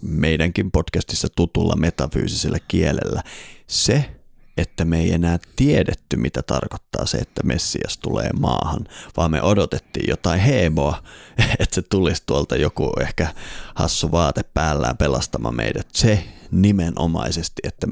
[0.02, 3.22] meidänkin podcastissa tutulla metafyysisellä kielellä.
[3.66, 4.21] Se
[4.56, 8.86] että me ei enää tiedetty, mitä tarkoittaa se, että Messias tulee maahan,
[9.16, 11.02] vaan me odotettiin jotain heeboa,
[11.60, 13.26] että se tulisi tuolta joku ehkä
[13.74, 15.88] hassu vaate päällään pelastamaan meidät.
[15.94, 17.86] Se nimenomaisesti, että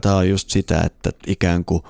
[0.00, 1.82] tämä on just sitä, että ikään kuin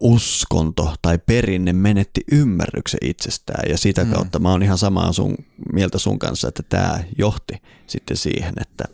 [0.00, 4.10] uskonto tai perinne menetti ymmärryksen itsestään ja sitä mm.
[4.10, 5.36] kautta mä oon ihan samaa sun,
[5.72, 7.54] mieltä sun kanssa, että tämä johti
[7.86, 8.84] sitten siihen, että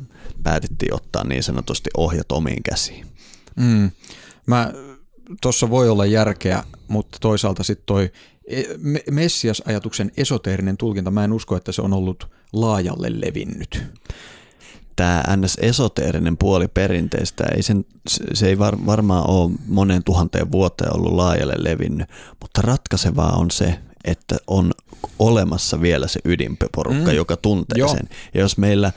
[0.42, 3.11] päätettiin ottaa niin sanotusti ohjat omiin käsiin.
[3.56, 3.90] Mm.
[4.46, 4.72] Mä,
[5.40, 8.10] tuossa voi olla järkeä, mutta toisaalta sitten toi
[8.46, 8.62] e,
[9.10, 13.82] Messias-ajatuksen esoteerinen tulkinta, mä en usko, että se on ollut laajalle levinnyt.
[14.96, 17.84] Tämä NS-esoteerinen puoli perinteistä, ei sen,
[18.34, 22.08] se ei var, varmaan ole monen tuhanteen vuoteen ollut laajalle levinnyt,
[22.40, 24.72] mutta ratkaisevaa on se, että on
[25.18, 27.16] olemassa vielä se ydinporukka, mm.
[27.16, 27.88] joka tuntee Joo.
[27.88, 28.08] sen.
[28.34, 28.92] Ja jos meillä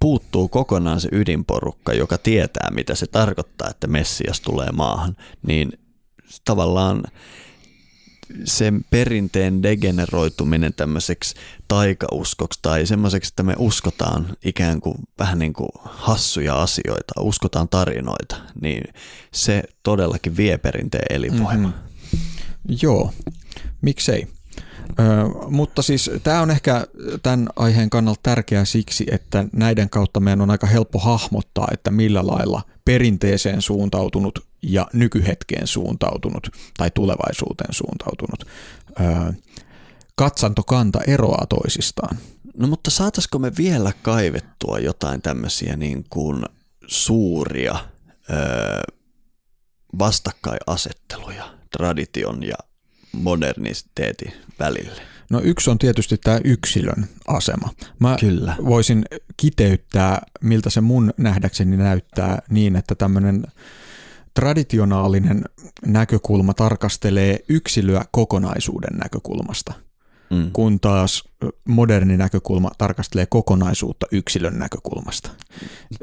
[0.00, 5.72] puuttuu kokonaan se ydinporukka, joka tietää, mitä se tarkoittaa, että Messias tulee maahan, niin
[6.44, 7.02] tavallaan
[8.44, 11.34] sen perinteen degeneroituminen tämmöiseksi
[11.68, 18.36] taikauskoksi tai semmoiseksi, että me uskotaan ikään kuin vähän niin kuin hassuja asioita, uskotaan tarinoita,
[18.60, 18.94] niin
[19.32, 21.68] se todellakin vie perinteen elinvoima.
[21.68, 22.76] Mm-hmm.
[22.82, 23.12] Joo,
[23.82, 24.28] miksei.
[24.90, 25.02] Ö,
[25.50, 26.86] mutta siis tämä on ehkä
[27.22, 32.26] tämän aiheen kannalta tärkeää siksi, että näiden kautta meidän on aika helppo hahmottaa, että millä
[32.26, 38.44] lailla perinteeseen suuntautunut ja nykyhetkeen suuntautunut tai tulevaisuuteen suuntautunut
[39.00, 39.32] ö,
[40.14, 42.18] katsantokanta eroaa toisistaan.
[42.56, 46.44] No mutta saataisiko me vielä kaivettua jotain tämmöisiä niin kuin
[46.86, 47.76] suuria
[48.30, 48.34] ö,
[49.98, 51.44] vastakkainasetteluja
[51.76, 52.56] tradition ja
[53.12, 55.02] moderniteetin välille?
[55.30, 57.68] No yksi on tietysti tämä yksilön asema.
[57.98, 58.56] Mä Kyllä.
[58.64, 59.04] voisin
[59.36, 63.44] kiteyttää, miltä se mun nähdäkseni näyttää niin, että tämmöinen
[64.34, 65.44] traditionaalinen
[65.86, 69.72] näkökulma tarkastelee yksilöä kokonaisuuden näkökulmasta,
[70.30, 70.50] mm.
[70.52, 71.24] kun taas
[71.68, 75.30] moderni näkökulma tarkastelee kokonaisuutta yksilön näkökulmasta.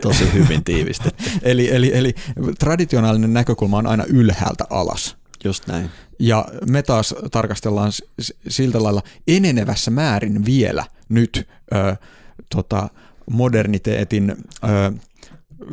[0.02, 1.24] Tosi hyvin tiivistetty.
[1.42, 2.16] eli, eli, eli
[2.60, 5.18] traditionaalinen näkökulma on aina ylhäältä alas.
[5.46, 5.90] Just näin.
[6.20, 7.92] Ja me taas tarkastellaan
[8.48, 11.96] siltä lailla enenevässä määrin vielä nyt ö,
[12.56, 12.90] tota,
[13.32, 14.36] moderniteetin ö,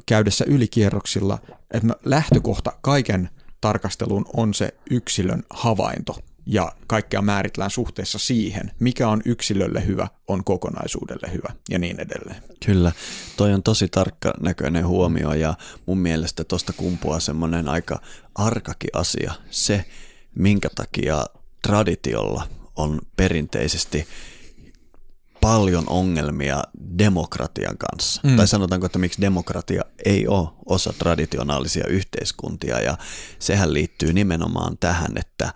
[0.07, 1.39] käydessä ylikierroksilla,
[1.71, 6.17] että lähtökohta kaiken tarkastelun on se yksilön havainto
[6.47, 12.43] ja kaikkea määritellään suhteessa siihen, mikä on yksilölle hyvä, on kokonaisuudelle hyvä ja niin edelleen.
[12.67, 12.93] Kyllä,
[13.37, 15.55] toi on tosi tarkka näköinen huomio ja
[15.87, 18.01] mun mielestä tuosta kumpuaa semmoinen aika
[18.35, 19.85] arkakin asia, se
[20.35, 21.27] minkä takia
[21.63, 24.07] traditiolla on perinteisesti
[25.43, 26.63] paljon ongelmia
[26.99, 28.21] demokratian kanssa.
[28.25, 28.37] Mm.
[28.37, 32.81] Tai sanotaanko, että miksi demokratia ei ole osa traditionaalisia yhteiskuntia.
[32.81, 32.99] Ja
[33.39, 35.53] sehän liittyy nimenomaan tähän, että,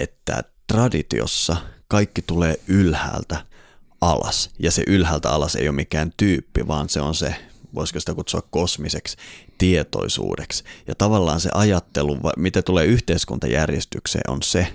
[0.00, 1.56] että traditiossa
[1.88, 3.46] kaikki tulee ylhäältä
[4.00, 4.50] alas.
[4.58, 7.34] Ja se ylhäältä alas ei ole mikään tyyppi, vaan se on se,
[7.74, 9.16] voisiko sitä kutsua kosmiseksi
[9.58, 10.64] tietoisuudeksi.
[10.86, 14.66] Ja tavallaan se ajattelu, mitä tulee yhteiskuntajärjestykseen, on se,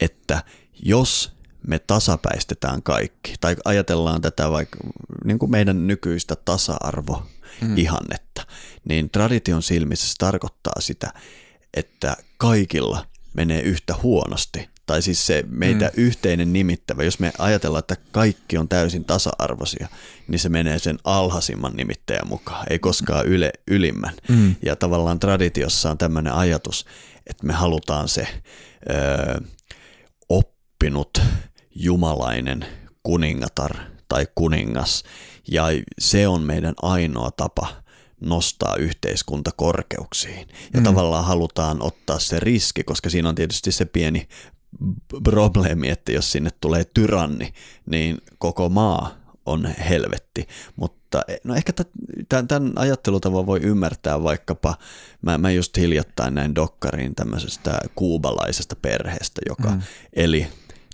[0.00, 0.42] että
[0.82, 1.32] jos
[1.66, 4.78] me tasapäistetään kaikki, tai ajatellaan tätä vaikka
[5.24, 8.46] niin kuin meidän nykyistä tasa-arvo-ihannetta, mm.
[8.84, 11.12] niin tradition silmissä se tarkoittaa sitä,
[11.74, 14.68] että kaikilla menee yhtä huonosti.
[14.86, 16.02] Tai siis se meitä mm.
[16.02, 19.88] yhteinen nimittävä, jos me ajatellaan, että kaikki on täysin tasa-arvoisia,
[20.28, 24.14] niin se menee sen alhaisimman nimittäjän mukaan, ei koskaan yle, ylimmän.
[24.28, 24.54] Mm.
[24.62, 26.86] Ja tavallaan traditiossa on tämmöinen ajatus,
[27.26, 28.28] että me halutaan se
[28.90, 29.40] ö,
[30.28, 31.18] oppinut
[31.74, 32.66] jumalainen
[33.02, 33.76] kuningatar
[34.08, 35.04] tai kuningas,
[35.50, 35.64] ja
[35.98, 37.83] se on meidän ainoa tapa
[38.24, 40.48] nostaa yhteiskunta korkeuksiin.
[40.74, 40.84] Ja mm.
[40.84, 44.28] tavallaan halutaan ottaa se riski, koska siinä on tietysti se pieni
[45.24, 47.52] probleemi, että jos sinne tulee tyranni,
[47.86, 49.10] niin koko maa
[49.46, 51.72] on helvetti, mutta no ehkä
[52.28, 54.74] tämän ajattelutavan voi ymmärtää vaikkapa,
[55.22, 59.82] mä, mä just hiljattain näin dokkariin tämmöisestä kuubalaisesta perheestä, joka mm.
[60.12, 60.46] eli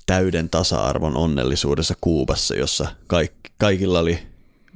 [0.07, 4.30] täyden tasa-arvon onnellisuudessa Kuubassa, jossa kaik, kaikilla oli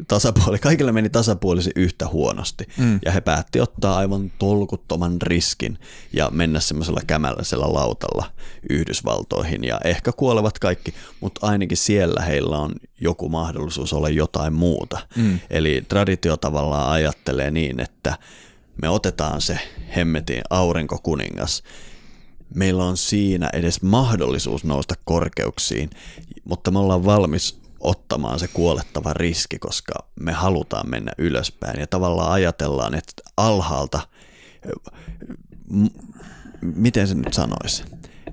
[0.09, 2.69] tasapuoli, kaikilla meni tasapuolisesti yhtä huonosti.
[2.79, 3.01] Mm.
[3.05, 5.79] Ja he päätti ottaa aivan tolkuttoman riskin
[6.13, 8.31] ja mennä semmoisella kämällisellä lautalla
[8.71, 9.65] Yhdysvaltoihin.
[9.65, 14.99] Ja ehkä kuolevat kaikki, mutta ainakin siellä heillä on joku mahdollisuus olla jotain muuta.
[15.17, 15.39] Mm.
[15.51, 18.19] Eli traditio tavallaan ajattelee niin, että
[18.83, 19.59] me otetaan se
[19.97, 21.63] hemmetin aurinkokuningas
[22.55, 25.91] meillä on siinä edes mahdollisuus nousta korkeuksiin,
[26.45, 32.33] mutta me ollaan valmis ottamaan se kuolettava riski, koska me halutaan mennä ylöspäin ja tavallaan
[32.33, 34.01] ajatellaan, että alhaalta,
[36.61, 37.85] miten se nyt sanoisi,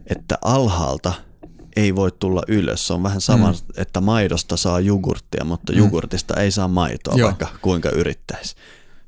[0.07, 1.13] että alhaalta
[1.75, 2.87] ei voi tulla ylös.
[2.87, 3.57] Se on vähän sama, mm.
[3.77, 5.79] että maidosta saa jogurttia, mutta mm.
[5.79, 6.41] jogurtista mm.
[6.41, 7.27] ei saa maitoa, Joo.
[7.27, 8.55] vaikka kuinka yrittäisi.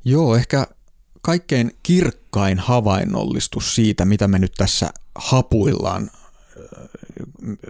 [0.05, 0.67] Joo, ehkä
[1.21, 6.09] kaikkein kirkkain havainnollistus siitä, mitä me nyt tässä hapuillaan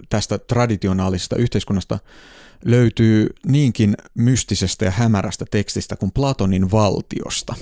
[0.09, 1.99] tästä traditionaalisesta yhteiskunnasta
[2.65, 7.55] löytyy niinkin mystisestä ja hämärästä tekstistä kuin Platonin valtiosta.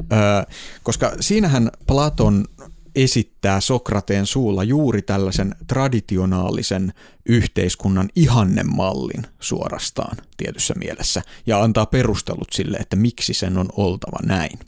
[0.00, 2.44] Ö, koska siinähän Platon
[2.96, 6.92] esittää Sokrateen suulla juuri tällaisen traditionaalisen
[7.26, 14.58] yhteiskunnan ihannemallin suorastaan tietyssä mielessä ja antaa perustelut sille, että miksi sen on oltava näin.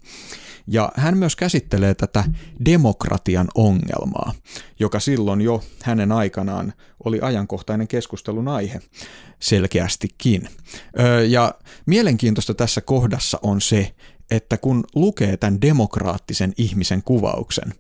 [0.71, 2.25] Ja hän myös käsittelee tätä
[2.65, 4.35] demokratian ongelmaa,
[4.79, 6.73] joka silloin jo hänen aikanaan
[7.05, 8.81] oli ajankohtainen keskustelun aihe
[9.41, 10.49] selkeästikin.
[11.29, 11.55] Ja
[11.87, 13.95] mielenkiintoista tässä kohdassa on se,
[14.31, 17.75] että kun lukee tämän demokraattisen ihmisen kuvauksen,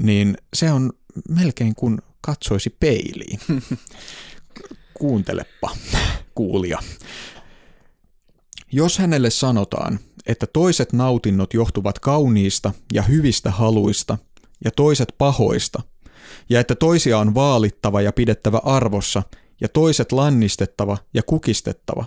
[0.00, 0.92] niin se on
[1.28, 3.40] melkein kuin katsoisi peiliin.
[4.98, 5.70] Kuuntelepa,
[6.34, 6.78] kuulija.
[8.72, 14.18] Jos hänelle sanotaan, että toiset nautinnot johtuvat kauniista ja hyvistä haluista
[14.64, 15.82] ja toiset pahoista,
[16.48, 19.22] ja että toisia on vaalittava ja pidettävä arvossa
[19.60, 22.04] ja toiset lannistettava ja kukistettava.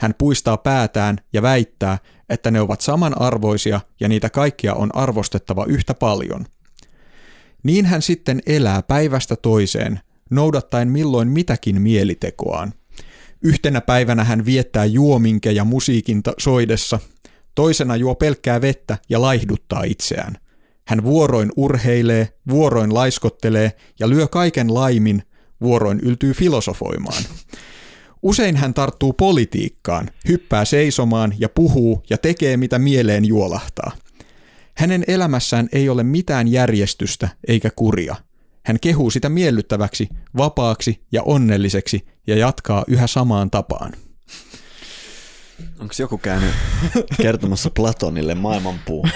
[0.00, 1.98] Hän puistaa päätään ja väittää,
[2.28, 6.46] että ne ovat samanarvoisia ja niitä kaikkia on arvostettava yhtä paljon.
[7.62, 10.00] Niin hän sitten elää päivästä toiseen,
[10.30, 12.72] noudattaen milloin mitäkin mielitekoaan.
[13.42, 16.98] Yhtenä päivänä hän viettää juominkeja musiikin soidessa,
[17.54, 20.36] toisena juo pelkkää vettä ja laihduttaa itseään.
[20.86, 25.22] Hän vuoroin urheilee, vuoroin laiskottelee ja lyö kaiken laimin,
[25.60, 27.22] vuoroin yltyy filosofoimaan.
[28.22, 33.92] Usein hän tarttuu politiikkaan, hyppää seisomaan ja puhuu ja tekee mitä mieleen juolahtaa.
[34.76, 38.16] Hänen elämässään ei ole mitään järjestystä eikä kuria.
[38.68, 43.92] Hän kehuu sitä miellyttäväksi, vapaaksi ja onnelliseksi ja jatkaa yhä samaan tapaan.
[45.80, 46.50] Onko joku käynyt
[47.22, 49.08] kertomassa Platonille maailmanpuu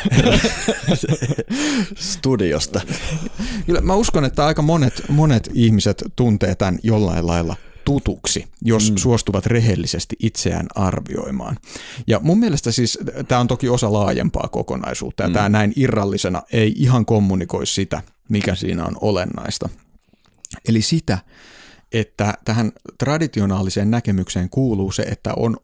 [1.96, 2.80] studiosta?
[3.66, 8.96] Kyllä mä uskon, että aika monet, monet ihmiset tuntee tämän jollain lailla tutuksi, jos mm.
[8.96, 11.56] suostuvat rehellisesti itseään arvioimaan.
[12.06, 12.98] Ja mun mielestä siis
[13.28, 15.32] tämä on toki osa laajempaa kokonaisuutta, ja mm.
[15.32, 19.68] tämä näin irrallisena ei ihan kommunikoi sitä, mikä siinä on olennaista.
[20.68, 21.18] Eli sitä,
[21.92, 25.56] että tähän traditionaaliseen näkemykseen kuuluu se, että on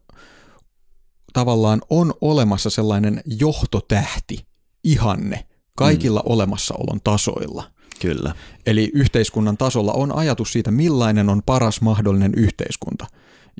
[1.33, 4.45] tavallaan on olemassa sellainen johtotähti,
[4.83, 5.45] ihanne,
[5.75, 6.31] kaikilla mm.
[6.31, 7.71] olemassaolon tasoilla.
[8.01, 8.35] Kyllä.
[8.65, 13.07] Eli yhteiskunnan tasolla on ajatus siitä, millainen on paras mahdollinen yhteiskunta,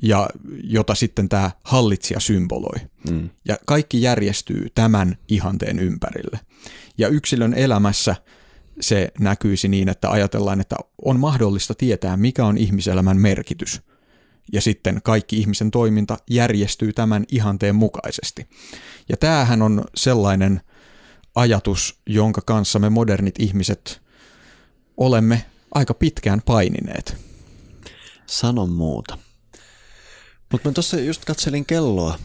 [0.02, 0.28] ja
[0.64, 2.78] jota sitten tämä hallitsija symboloi.
[3.10, 3.30] Mm.
[3.44, 6.40] Ja kaikki järjestyy tämän ihanteen ympärille.
[6.98, 8.16] Ja yksilön elämässä
[8.80, 13.80] se näkyisi niin, että ajatellaan, että on mahdollista tietää, mikä on ihmiselämän merkitys–
[14.52, 18.46] ja sitten kaikki ihmisen toiminta järjestyy tämän ihanteen mukaisesti.
[19.08, 20.60] Ja tämähän on sellainen
[21.34, 24.02] ajatus, jonka kanssa me modernit ihmiset
[24.96, 25.44] olemme
[25.74, 27.16] aika pitkään painineet.
[28.26, 29.18] Sano muuta.
[30.52, 32.18] Mutta mä tuossa just katselin kelloa.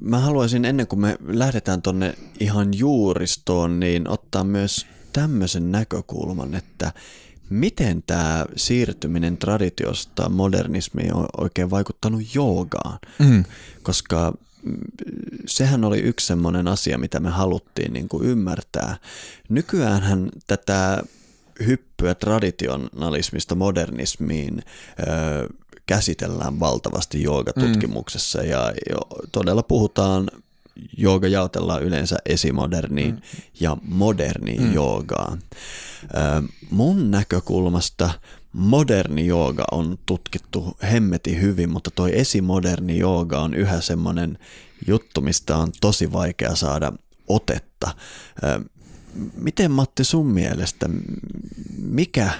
[0.00, 6.92] Mä haluaisin ennen kuin me lähdetään tonne ihan juuristoon, niin ottaa myös tämmöisen näkökulman, että
[7.50, 12.98] Miten tämä siirtyminen traditiosta modernismiin on oikein vaikuttanut joogaan?
[13.18, 13.44] Mm.
[13.82, 14.32] Koska
[14.62, 14.76] mm,
[15.46, 18.96] sehän oli yksi semmoinen asia, mitä me haluttiin niin kuin ymmärtää.
[19.48, 21.02] Nykyäänhän tätä
[21.66, 24.62] hyppyä traditionalismista modernismiin
[25.00, 25.48] ö,
[25.86, 28.48] käsitellään valtavasti joogatutkimuksessa mm.
[28.48, 29.00] ja jo,
[29.32, 30.30] todella puhutaan
[30.96, 33.20] jooga jaotellaan yleensä esimoderniin mm.
[33.60, 34.74] ja moderniin mm.
[34.74, 35.38] joogaan.
[36.70, 38.10] Mun näkökulmasta
[38.52, 44.38] moderni jooga on tutkittu hemmeti hyvin, mutta toi esimoderni jooga on yhä semmoinen
[44.86, 46.92] juttu, mistä on tosi vaikea saada
[47.28, 47.94] otetta.
[49.34, 50.88] Miten Matti sun mielestä,
[51.78, 52.30] mikä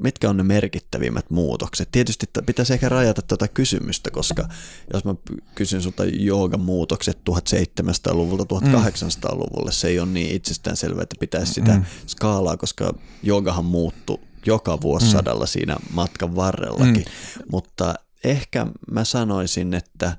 [0.00, 1.88] mitkä on ne merkittävimmät muutokset?
[1.92, 4.48] Tietysti pitäisi ehkä rajata tuota kysymystä, koska
[4.92, 5.14] jos mä
[5.54, 11.84] kysyn sulta joogan muutokset 1700-luvulta 1800-luvulle, se ei ole niin itsestäänselvää, että pitäisi sitä mm.
[12.06, 15.48] skaalaa, koska joogahan muuttui joka vuosisadalla mm.
[15.48, 17.44] siinä matkan varrellakin, mm.
[17.50, 20.16] mutta ehkä mä sanoisin, että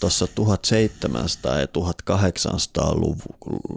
[0.00, 2.94] tuossa 1700 ja 1800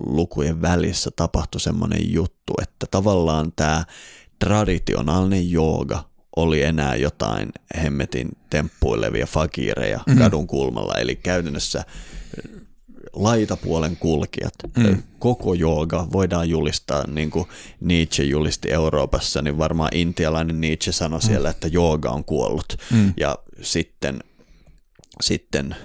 [0.05, 3.85] lukujen välissä tapahtui semmoinen juttu, että tavallaan tämä
[4.43, 6.03] traditionaalinen jooga
[6.35, 7.49] oli enää jotain
[7.83, 10.17] hemmetin temppuilevia fakireja mm.
[10.17, 11.85] kadun kulmalla, eli käytännössä äh,
[13.13, 14.53] laitapuolen kulkijat.
[14.77, 15.03] Mm.
[15.19, 17.45] Koko jooga voidaan julistaa, niin kuin
[17.79, 21.27] Nietzsche julisti Euroopassa, niin varmaan intialainen Nietzsche sanoi mm.
[21.27, 22.77] siellä, että jooga on kuollut.
[22.91, 23.13] Mm.
[23.17, 24.23] Ja sitten,
[25.21, 25.75] sitten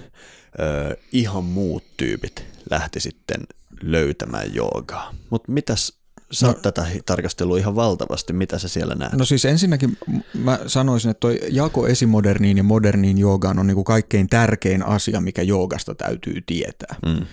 [0.59, 3.41] ö, ihan muut tyypit lähti sitten
[3.81, 5.13] löytämään joogaa.
[5.29, 5.98] Mutta mitäs
[6.31, 8.33] sä no, tätä tarkastelua ihan valtavasti.
[8.33, 9.13] Mitä sä siellä näet?
[9.13, 9.97] No siis ensinnäkin
[10.33, 15.21] mä sanoisin, että toi jako esimoderniin ja moderniin joogaan on niin kuin kaikkein tärkein asia,
[15.21, 16.95] mikä joogasta täytyy tietää.
[17.05, 17.25] Mm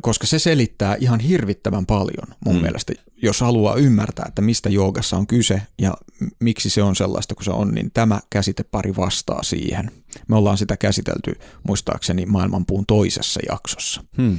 [0.00, 2.62] koska se selittää ihan hirvittävän paljon mun mm.
[2.62, 2.92] mielestä,
[3.22, 5.94] jos haluaa ymmärtää, että mistä joogassa on kyse ja
[6.40, 9.90] miksi se on sellaista kuin se on, niin tämä käsitepari vastaa siihen.
[10.28, 11.32] Me ollaan sitä käsitelty
[11.68, 14.04] muistaakseni maailmanpuun toisessa jaksossa.
[14.16, 14.38] Hmm.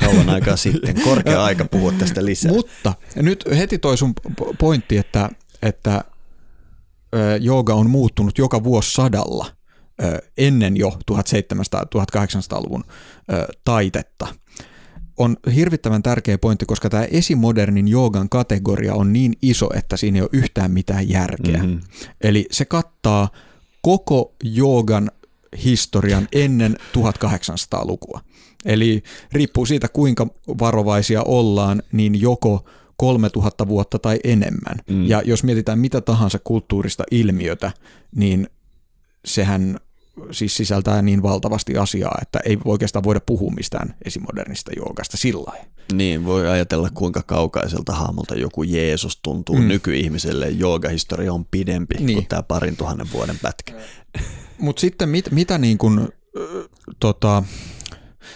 [0.00, 1.02] Kauan aikaa sitten.
[1.02, 2.52] Korkea aika puhua tästä lisää.
[2.52, 4.12] Mutta nyt heti toi sun
[4.58, 5.30] pointti, että,
[5.62, 6.04] että
[7.40, 9.46] jooga on muuttunut joka vuosisadalla
[10.38, 12.84] ennen jo 1700-1800-luvun
[13.64, 14.26] taitetta–
[15.16, 20.22] on hirvittävän tärkeä pointti, koska tämä esimodernin joogan kategoria on niin iso, että siinä ei
[20.22, 21.62] ole yhtään mitään järkeä.
[21.62, 21.80] Mm-hmm.
[22.20, 23.28] Eli se kattaa
[23.82, 25.10] koko joogan
[25.64, 28.20] historian ennen 1800-lukua.
[28.64, 29.02] Eli
[29.32, 30.26] riippuu siitä, kuinka
[30.58, 32.64] varovaisia ollaan, niin joko
[32.96, 34.76] 3000 vuotta tai enemmän.
[34.90, 35.04] Mm.
[35.08, 37.72] Ja jos mietitään mitä tahansa kulttuurista ilmiötä,
[38.16, 38.48] niin
[39.24, 39.80] sehän
[40.30, 45.52] siis sisältää niin valtavasti asiaa, että ei oikeastaan voida puhua mistään esimodernista joogasta sillä
[45.92, 49.68] Niin, voi ajatella kuinka kaukaiselta hahmolta joku Jeesus tuntuu mm.
[49.68, 50.48] nykyihmiselle.
[50.48, 52.16] Joogahistoria on pidempi niin.
[52.16, 53.72] kuin tämä parin tuhannen vuoden pätkä.
[54.58, 56.08] Mutta sitten mit, mitä niin kuin, äh,
[57.00, 57.42] tota,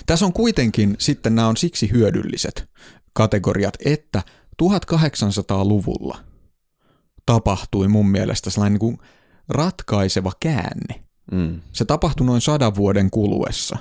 [0.07, 2.69] tässä on kuitenkin sitten nämä on siksi hyödylliset
[3.13, 4.23] kategoriat, että
[4.63, 6.19] 1800-luvulla
[7.27, 8.99] tapahtui mun mielestä sellainen niin kuin
[9.49, 11.61] ratkaiseva käänne Mm.
[11.73, 13.77] Se tapahtui noin sadan vuoden kuluessa.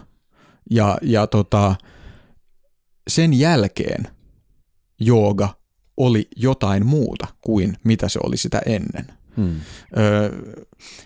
[0.70, 1.76] Ja, ja tota,
[3.08, 4.08] sen jälkeen
[5.00, 5.50] jooga
[5.98, 9.08] oli jotain muuta kuin mitä se oli sitä ennen.
[9.38, 9.62] Hmm.
[9.98, 10.32] Öö,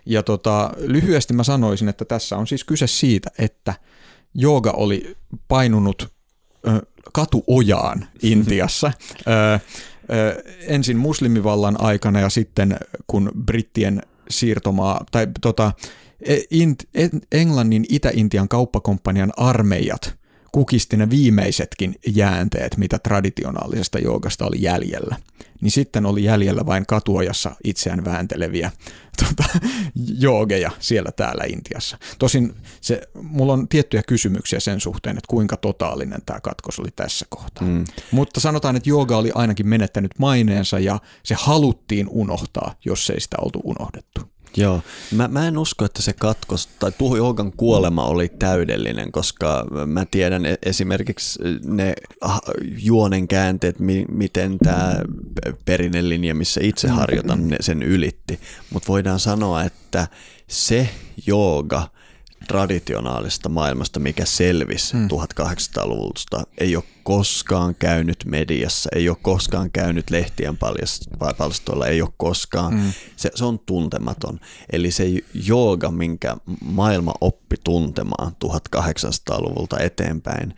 [0.05, 3.73] ja tota, lyhyesti mä sanoisin, että tässä on siis kyse siitä, että
[4.33, 5.17] jooga oli
[5.47, 6.13] painunut
[6.67, 6.81] ö,
[7.13, 8.91] katuojaan Intiassa.
[9.27, 9.59] ö,
[10.13, 12.77] ö, ensin muslimivallan aikana ja sitten
[13.07, 15.71] kun brittien siirtomaa, tai tota,
[16.21, 16.37] E,
[17.31, 25.15] Englannin Itä-Intian kauppakomppanian armeijat kukisti ne viimeisetkin jäänteet, mitä traditionaalisesta joogasta oli jäljellä.
[25.61, 28.71] Niin sitten oli jäljellä vain katuojassa itseään väänteleviä
[29.25, 29.59] tota,
[30.19, 31.97] joogeja siellä täällä Intiassa.
[32.19, 37.25] Tosin se, mulla on tiettyjä kysymyksiä sen suhteen, että kuinka totaalinen tämä katkos oli tässä
[37.29, 37.67] kohtaa.
[37.67, 37.85] Mm.
[38.11, 43.37] Mutta sanotaan, että jooga oli ainakin menettänyt maineensa ja se haluttiin unohtaa, jos ei sitä
[43.41, 44.21] oltu unohdettu.
[44.57, 44.81] Joo,
[45.11, 50.05] mä, mä en usko, että se katkos tai Tuhu Joukan kuolema oli täydellinen, koska mä
[50.05, 51.93] tiedän e, esimerkiksi ne
[52.77, 54.95] juonen käänteet, mi, miten tämä
[55.65, 58.39] perinnelinja, missä itse harjoitan, sen ylitti.
[58.73, 60.07] Mutta voidaan sanoa, että
[60.47, 60.89] se
[61.27, 61.87] jooga–
[62.47, 65.07] traditionaalista maailmasta, mikä selvisi hmm.
[65.07, 70.57] 1800-luvulta, ei ole koskaan käynyt mediassa, ei ole koskaan käynyt lehtien
[71.37, 72.93] palstoilla, ei ole koskaan, hmm.
[73.15, 74.39] se, se on tuntematon.
[74.71, 80.55] Eli se jooga, minkä maailma oppi tuntemaan 1800-luvulta eteenpäin,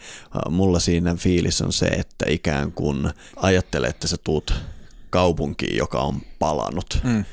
[0.49, 4.53] mulla siinä fiilis on se, että ikään kuin ajattelee, että sä tuut
[5.09, 6.99] kaupunkiin, joka on palannut.
[7.03, 7.25] Hmm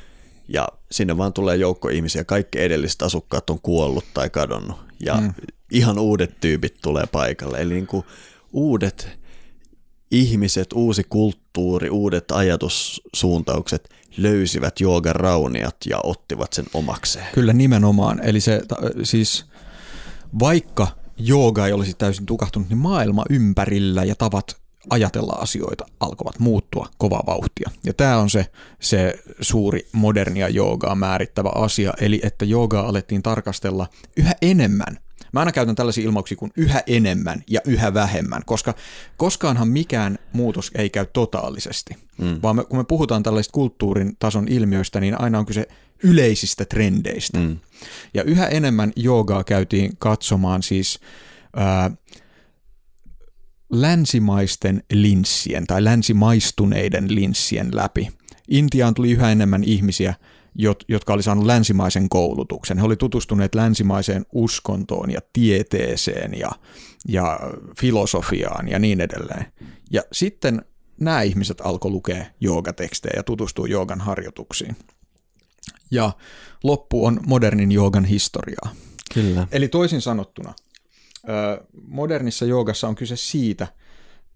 [0.53, 5.35] ja sinne vaan tulee joukko ihmisiä, kaikki edelliset asukkaat on kuollut tai kadonnut ja mm.
[5.71, 7.61] ihan uudet tyypit tulee paikalle.
[7.61, 8.05] Eli niin kuin
[8.53, 9.09] uudet
[10.11, 17.27] ihmiset, uusi kulttuuri, uudet ajatussuuntaukset löysivät joogan rauniat ja ottivat sen omakseen.
[17.35, 18.21] Kyllä nimenomaan.
[18.25, 18.63] Eli se
[19.03, 19.45] siis
[20.39, 24.57] vaikka jooga ei olisi täysin tukahtunut, niin maailma ympärillä ja tavat
[24.91, 27.71] ajatella asioita alkoivat muuttua kovaa vauhtia.
[27.85, 28.47] Ja tämä on se,
[28.81, 34.99] se suuri modernia joogaa määrittävä asia, eli että joogaa alettiin tarkastella yhä enemmän
[35.33, 38.75] Mä aina käytän tällaisia ilmauksia kuin yhä enemmän ja yhä vähemmän, koska
[39.17, 42.39] koskaanhan mikään muutos ei käy totaalisesti, mm.
[42.43, 45.69] vaan me, kun me puhutaan tällaisista kulttuurin tason ilmiöistä, niin aina on kyse
[46.03, 47.39] yleisistä trendeistä.
[47.39, 47.59] Mm.
[48.15, 51.01] Ja yhä enemmän joogaa käytiin katsomaan siis
[51.57, 51.91] ää,
[53.71, 58.09] länsimaisten linssien tai länsimaistuneiden linssien läpi.
[58.49, 60.15] Intiaan tuli yhä enemmän ihmisiä,
[60.89, 62.79] jotka oli saanut länsimaisen koulutuksen.
[62.79, 66.51] He oli tutustuneet länsimaiseen uskontoon ja tieteeseen ja,
[67.09, 67.41] ja
[67.81, 69.47] filosofiaan ja niin edelleen.
[69.91, 70.63] Ja sitten
[71.01, 74.77] nämä ihmiset alkoi lukea joogatekstejä ja tutustua joogan harjoituksiin.
[75.91, 76.13] Ja
[76.65, 78.75] loppu on modernin joogan historiaa.
[79.15, 79.47] Kyllä.
[79.53, 80.55] Eli toisin sanottuna,
[81.89, 83.67] modernissa joogassa on kyse siitä,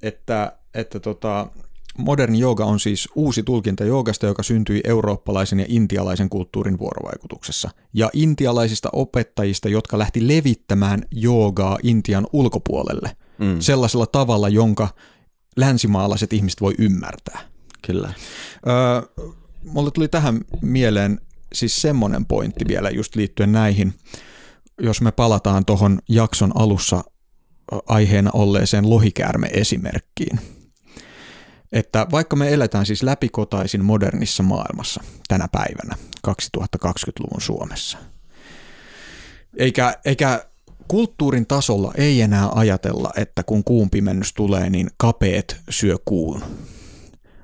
[0.03, 1.51] että, että tota,
[1.99, 7.71] Moderni jooga on siis uusi tulkinta joogasta, joka syntyi eurooppalaisen ja intialaisen kulttuurin vuorovaikutuksessa.
[7.93, 13.61] Ja intialaisista opettajista, jotka lähti levittämään joogaa Intian ulkopuolelle mm.
[13.61, 14.89] sellaisella tavalla, jonka
[15.57, 17.41] länsimaalaiset ihmiset voi ymmärtää.
[17.87, 18.13] Kyllä.
[18.69, 19.27] Öö,
[19.65, 21.21] mulle tuli tähän mieleen
[21.53, 23.95] siis semmoinen pointti vielä just liittyen näihin,
[24.81, 27.05] jos me palataan tuohon jakson alussa
[27.89, 30.41] aiheena olleeseen lohikäärme-esimerkkiin–
[31.75, 35.97] että vaikka me eletään siis läpikotaisin modernissa maailmassa tänä päivänä
[36.29, 37.99] 2020-luvun Suomessa,
[39.57, 40.45] eikä, eikä
[40.89, 46.43] kulttuurin tasolla ei enää ajatella, että kun kuun pimennys tulee, niin kapeet syö kuun.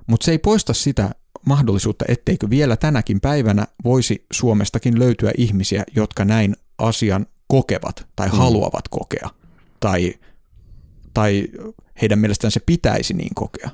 [0.07, 1.11] Mutta se ei poista sitä
[1.47, 8.37] mahdollisuutta, etteikö vielä tänäkin päivänä voisi Suomestakin löytyä ihmisiä, jotka näin asian kokevat tai mm.
[8.39, 9.31] haluavat kokea,
[9.81, 10.14] tai,
[11.14, 11.49] tai
[12.03, 13.70] heidän mielestään se pitäisi niin kokea.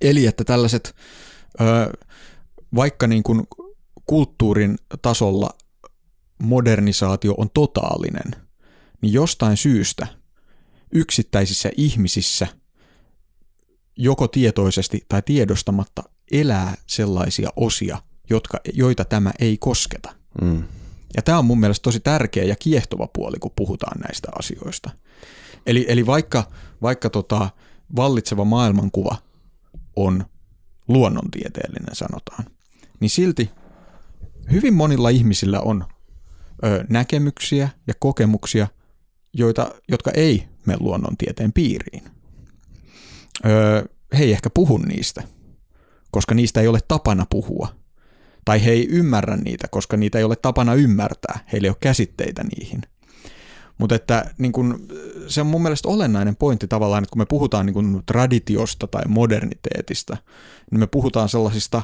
[0.00, 0.96] Eli että tällaiset,
[2.74, 3.46] vaikka niin kuin
[4.06, 5.50] kulttuurin tasolla
[6.42, 8.42] modernisaatio on totaalinen,
[9.00, 10.06] niin jostain syystä
[10.92, 12.46] yksittäisissä ihmisissä
[13.96, 20.14] joko tietoisesti tai tiedostamatta elää sellaisia osia, jotka, joita tämä ei kosketa.
[20.42, 20.64] Mm.
[21.16, 24.90] Ja tämä on mun mielestä tosi tärkeä ja kiehtova puoli, kun puhutaan näistä asioista.
[25.66, 26.44] Eli, eli vaikka,
[26.82, 27.50] vaikka tota,
[27.96, 29.16] vallitseva maailmankuva
[29.96, 30.24] on
[30.88, 32.44] luonnontieteellinen, sanotaan,
[33.00, 33.50] niin silti
[34.50, 35.84] hyvin monilla ihmisillä on
[36.64, 38.68] ö, näkemyksiä ja kokemuksia,
[39.32, 42.02] joita, jotka ei mene luonnontieteen piiriin.
[43.46, 43.88] Ö,
[44.18, 45.22] he ei ehkä puhu niistä,
[46.10, 47.68] koska niistä ei ole tapana puhua.
[48.46, 51.38] Tai he ei ymmärrä niitä, koska niitä ei ole tapana ymmärtää.
[51.52, 52.80] Heillä ei ole käsitteitä niihin–
[53.78, 54.88] mutta että niin kun,
[55.26, 59.02] se on mun mielestä olennainen pointti tavallaan, että kun me puhutaan niin kun traditiosta tai
[59.08, 60.16] moderniteetista,
[60.70, 61.82] niin me puhutaan sellaisista,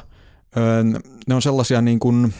[1.27, 2.33] ne on sellaisia niin kun,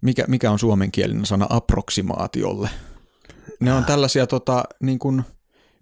[0.00, 2.70] mikä, mikä on suomenkielinen sana approksimaatiolle?
[3.60, 5.24] Ne on tällaisia tota, niin kun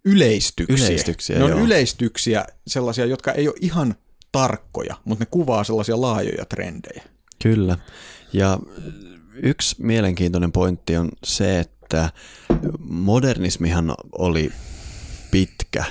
[0.04, 0.86] yleistyksiä.
[0.86, 1.60] yleistyksiä ne on joo.
[1.60, 3.94] yleistyksiä, sellaisia, jotka ei ole ihan
[4.32, 7.02] tarkkoja, mutta ne kuvaa sellaisia laajoja trendejä.
[7.42, 7.78] Kyllä.
[8.32, 8.58] Ja
[9.42, 12.10] yksi mielenkiintoinen pointti on se, että
[12.80, 14.52] modernismihan oli
[15.30, 15.84] pitkä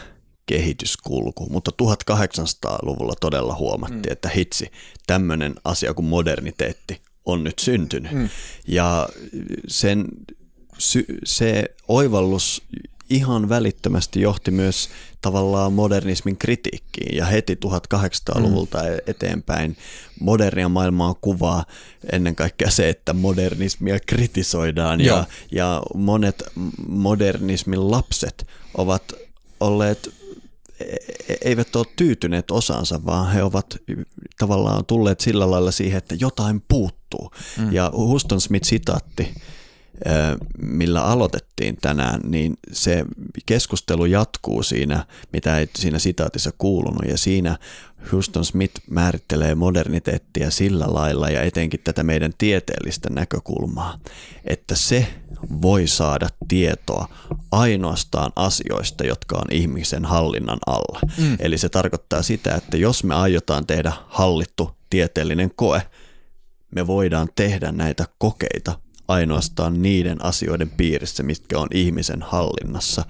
[0.46, 4.12] kehityskulku, mutta 1800-luvulla todella huomattiin, mm.
[4.12, 4.72] että hitsi,
[5.08, 8.12] tämmöinen asia kuin moderniteetti on nyt syntynyt.
[8.12, 8.30] Mm.
[8.68, 9.10] Ja
[9.68, 10.06] sen,
[11.24, 12.62] se oivallus
[13.10, 14.90] ihan välittömästi johti myös
[15.22, 18.86] tavallaan modernismin kritiikkiin ja heti 1800-luvulta mm.
[19.08, 19.78] eteenpäin
[20.20, 21.66] modernia maailmaa kuvaa
[22.12, 26.44] ennen kaikkea se, että modernismia kritisoidaan ja, ja monet
[26.88, 28.48] modernismin lapset
[28.78, 29.14] ovat
[29.60, 30.14] olleet
[30.80, 33.78] e, e, eivät ole tyytyneet osansa, vaan he ovat
[34.38, 37.32] tavallaan tulleet sillä lailla siihen, että jotain puuttuu.
[37.58, 37.74] Mm.
[37.74, 39.34] Ja Huston Smith sitaatti
[40.62, 43.06] millä aloitettiin tänään, niin se
[43.46, 47.06] keskustelu jatkuu siinä, mitä ei siinä sitaatissa kuulunut.
[47.08, 47.58] Ja siinä
[48.12, 54.00] Houston Smith määrittelee moderniteettia sillä lailla ja etenkin tätä meidän tieteellistä näkökulmaa,
[54.46, 55.08] että se
[55.62, 57.10] voi saada tietoa
[57.52, 61.00] ainoastaan asioista, jotka on ihmisen hallinnan alla.
[61.18, 61.38] Mm.
[61.40, 65.82] Eli se tarkoittaa sitä, että jos me aiotaan tehdä hallittu tieteellinen koe,
[66.76, 73.06] me voidaan tehdä näitä kokeita ainoastaan niiden asioiden piirissä, mitkä on ihmisen hallinnassa.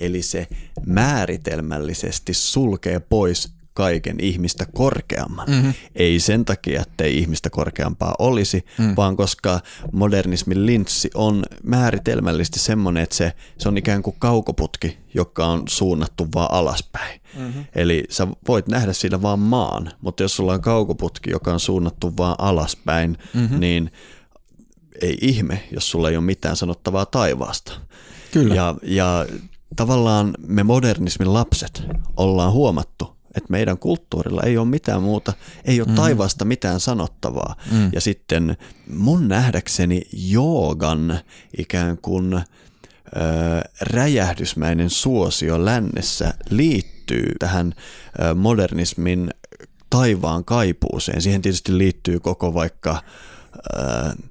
[0.00, 0.46] Eli se
[0.86, 5.50] määritelmällisesti sulkee pois kaiken ihmistä korkeamman.
[5.50, 5.74] Mm-hmm.
[5.94, 8.96] Ei sen takia, että ei ihmistä korkeampaa olisi, mm.
[8.96, 9.60] vaan koska
[9.92, 16.28] modernismin linssi on määritelmällisesti semmoinen, että se, se on ikään kuin kaukoputki, joka on suunnattu
[16.34, 17.20] vaan alaspäin.
[17.38, 17.64] Mm-hmm.
[17.74, 22.16] Eli sä voit nähdä sillä vaan maan, mutta jos sulla on kaukoputki, joka on suunnattu
[22.16, 23.60] vaan alaspäin, mm-hmm.
[23.60, 23.92] niin
[25.02, 27.72] ei ihme, jos sulla ei ole mitään sanottavaa taivaasta.
[28.32, 28.54] Kyllä.
[28.54, 29.26] Ja, ja
[29.76, 31.82] tavallaan me modernismin lapset
[32.16, 35.32] ollaan huomattu, että meidän kulttuurilla ei ole mitään muuta,
[35.64, 35.94] ei ole mm.
[35.94, 37.56] taivaasta mitään sanottavaa.
[37.70, 37.90] Mm.
[37.92, 38.56] Ja sitten
[38.94, 41.20] mun nähdäkseni joogan
[41.58, 42.42] ikään kuin ö,
[43.80, 47.74] räjähdysmäinen suosio lännessä liittyy tähän
[48.20, 49.30] ö, modernismin
[49.90, 51.22] taivaan kaipuuseen.
[51.22, 53.02] Siihen tietysti liittyy koko vaikka
[53.56, 54.24] ö,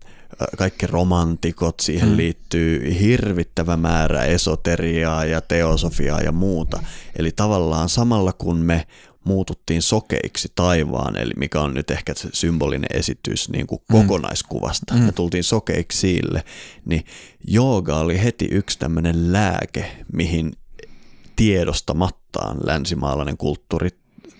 [0.57, 2.17] kaikki romantikot, siihen hmm.
[2.17, 6.83] liittyy hirvittävä määrä esoteriaa ja teosofiaa ja muuta.
[7.19, 8.87] Eli tavallaan samalla kun me
[9.23, 13.97] muututtiin sokeiksi taivaan, eli mikä on nyt ehkä se symbolinen esitys niin kuin mm.
[13.97, 15.05] kokonaiskuvasta, mm.
[15.05, 16.43] ja tultiin sokeiksi sille,
[16.85, 17.05] niin
[17.47, 20.53] jooga oli heti yksi tämmöinen lääke, mihin
[21.35, 23.89] tiedostamattaan länsimaalainen kulttuuri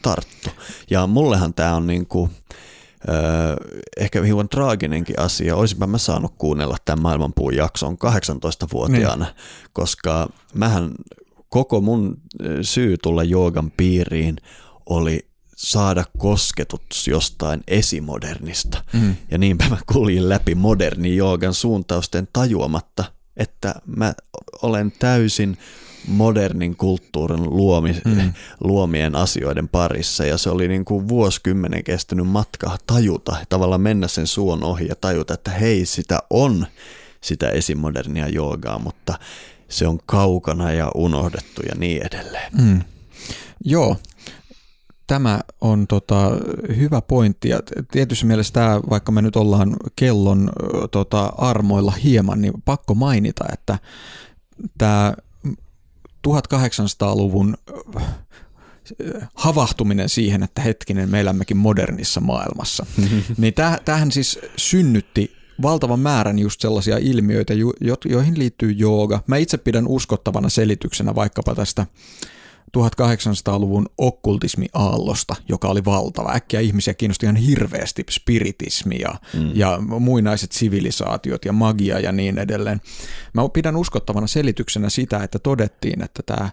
[0.01, 0.49] tarttu.
[0.89, 2.31] Ja mullehan tämä on niin kuin,
[3.09, 3.55] Öö,
[3.97, 5.55] ehkä hiukan traaginenkin asia.
[5.55, 9.35] Olisinpä mä saanut kuunnella tämän maailmanpuun jakson 18-vuotiaana, niin.
[9.73, 10.91] koska mähän
[11.49, 12.17] koko mun
[12.61, 14.35] syy tulla joogan piiriin
[14.85, 18.83] oli saada kosketus jostain esimodernista.
[18.93, 19.15] Mm.
[19.31, 23.03] Ja niinpä mä kuljin läpi moderni joogan suuntausten tajuamatta,
[23.37, 24.13] että mä
[24.61, 25.57] olen täysin
[26.07, 28.33] modernin kulttuurin luomi, mm.
[28.59, 34.27] luomien asioiden parissa ja se oli niin kuin vuosikymmenen kestänyt matka tajuta, tavallaan mennä sen
[34.27, 36.67] suon ohi ja tajuta, että hei sitä on
[37.21, 39.19] sitä esimodernia joogaa, mutta
[39.69, 42.51] se on kaukana ja unohdettu ja niin edelleen.
[42.61, 42.81] Mm.
[43.65, 43.97] Joo,
[45.07, 46.31] tämä on tota,
[46.77, 47.59] hyvä pointti ja
[47.91, 50.51] tietysti mielessä tämä, vaikka me nyt ollaan kellon
[50.91, 53.79] tota, armoilla hieman, niin pakko mainita, että
[54.77, 55.13] tämä
[56.27, 57.57] 1800-luvun
[57.97, 58.03] äh,
[59.33, 62.85] havahtuminen siihen, että hetkinen, me elämmekin modernissa maailmassa.
[63.37, 63.53] niin
[63.85, 67.53] tähän siis synnytti valtavan määrän just sellaisia ilmiöitä,
[68.05, 69.23] joihin liittyy jooga.
[69.27, 71.85] Mä itse pidän uskottavana selityksenä vaikkapa tästä
[72.77, 76.33] 1800-luvun okkultismi-aallosta, joka oli valtava.
[76.33, 79.51] Äkkiä ihmisiä kiinnosti ihan hirveästi spiritismi ja, mm.
[79.53, 82.81] ja muinaiset sivilisaatiot ja magia ja niin edelleen.
[83.33, 86.49] Mä pidän uskottavana selityksenä sitä, että todettiin, että tämä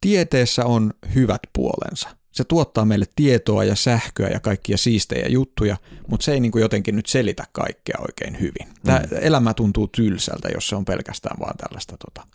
[0.00, 2.08] tieteessä on hyvät puolensa.
[2.38, 5.76] Se tuottaa meille tietoa ja sähköä ja kaikkia siistejä juttuja,
[6.08, 8.68] mutta se ei niin kuin jotenkin nyt selitä kaikkea oikein hyvin.
[8.84, 9.18] Tämä mm.
[9.20, 12.26] elämä tuntuu tylsältä, jos se on pelkästään vaan tällaista tota,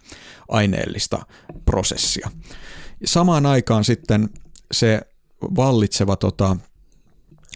[0.50, 1.26] aineellista
[1.66, 2.32] prosessia.
[3.06, 4.30] Samaan aikaan sitten
[4.72, 5.02] se
[5.42, 6.58] vallitseva tota,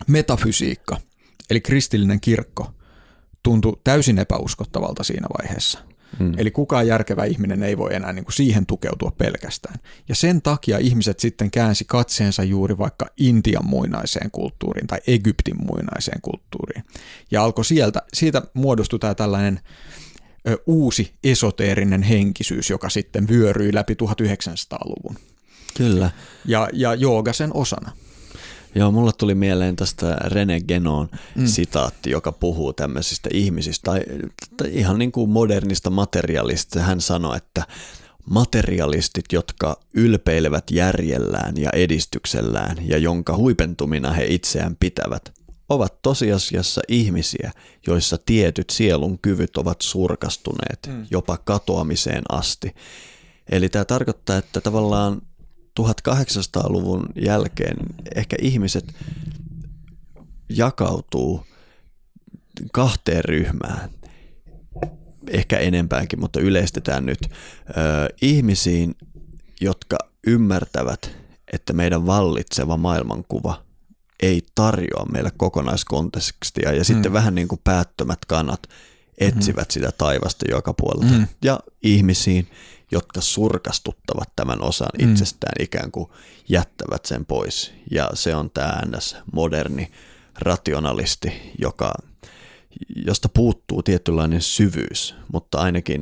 [0.08, 0.98] metafysiikka,
[1.50, 2.72] eli kristillinen kirkko,
[3.44, 5.80] tuntui täysin epäuskottavalta siinä vaiheessa.
[6.20, 6.34] Hmm.
[6.38, 9.80] Eli kukaan järkevä ihminen ei voi enää niin kuin siihen tukeutua pelkästään.
[10.10, 16.22] Ja sen takia ihmiset sitten käänsi katseensa juuri vaikka Intian muinaiseen kulttuuriin tai Egyptin muinaiseen
[16.22, 16.84] kulttuuriin.
[17.32, 19.60] Ja alkoi sieltä, siitä muodostui tämä tällainen
[20.48, 25.18] ö, uusi esoteerinen henkisyys, joka sitten vyöryi läpi 1900-luvun.
[25.78, 26.12] Kyllä.
[26.46, 27.92] Ja, ja jooga sen osana.
[28.78, 31.48] Joo, mulla tuli mieleen tästä René Genon mm.
[31.48, 34.02] sitaatti, joka puhuu tämmöisistä ihmisistä, tai,
[34.58, 36.80] tai ihan niin kuin modernista materialista.
[36.80, 37.64] Hän sanoi, että
[38.30, 45.34] materialistit, jotka ylpeilevät järjellään ja edistyksellään ja jonka huipentumina he itseään pitävät,
[45.70, 47.52] ovat tosiasiassa ihmisiä,
[47.88, 51.06] joissa tietyt sielun kyvyt ovat surkastuneet mm.
[51.12, 52.76] jopa katoamiseen asti.
[53.52, 55.22] Eli tämä tarkoittaa, että tavallaan
[55.80, 57.78] 1800-luvun jälkeen
[58.16, 58.96] ehkä ihmiset
[60.50, 61.46] jakautuu
[62.74, 63.90] kahteen ryhmään,
[65.30, 67.20] ehkä enempäänkin, mutta yleistetään nyt,
[67.70, 67.74] ö,
[68.22, 68.96] ihmisiin,
[69.62, 69.98] jotka
[70.28, 71.12] ymmärtävät,
[71.54, 73.64] että meidän vallitseva maailmankuva
[74.22, 76.86] ei tarjoa meille kokonaiskontekstia ja mm.
[76.86, 78.68] sitten vähän niin kuin päättömät kannat
[79.18, 79.72] etsivät mm.
[79.72, 81.14] sitä taivasta joka puolelta.
[81.14, 81.28] Mm.
[81.44, 82.48] Ja ihmisiin,
[82.92, 85.12] jotka surkastuttavat tämän osan mm.
[85.12, 86.10] itsestään, ikään kuin
[86.50, 87.74] jättävät sen pois.
[87.92, 89.16] Ja se on tämä ns.
[89.34, 89.92] moderni
[90.40, 91.94] rationalisti, joka,
[93.06, 96.02] josta puuttuu tietynlainen syvyys, mutta ainakin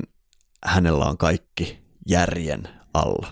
[0.66, 3.28] hänellä on kaikki järjen alla.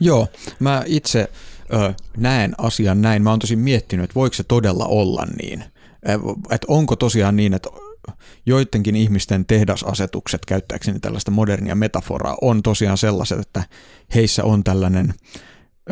[0.00, 0.28] Joo,
[0.60, 1.30] mä itse
[1.72, 3.22] ö, näen asian näin.
[3.22, 5.64] Mä oon tosi miettinyt, että voiko se todella olla niin.
[6.50, 7.68] Että onko tosiaan niin, että
[8.46, 13.62] joidenkin ihmisten tehdasasetukset, käyttääkseni tällaista modernia metaforaa, on tosiaan sellaiset, että
[14.14, 15.14] heissä on tällainen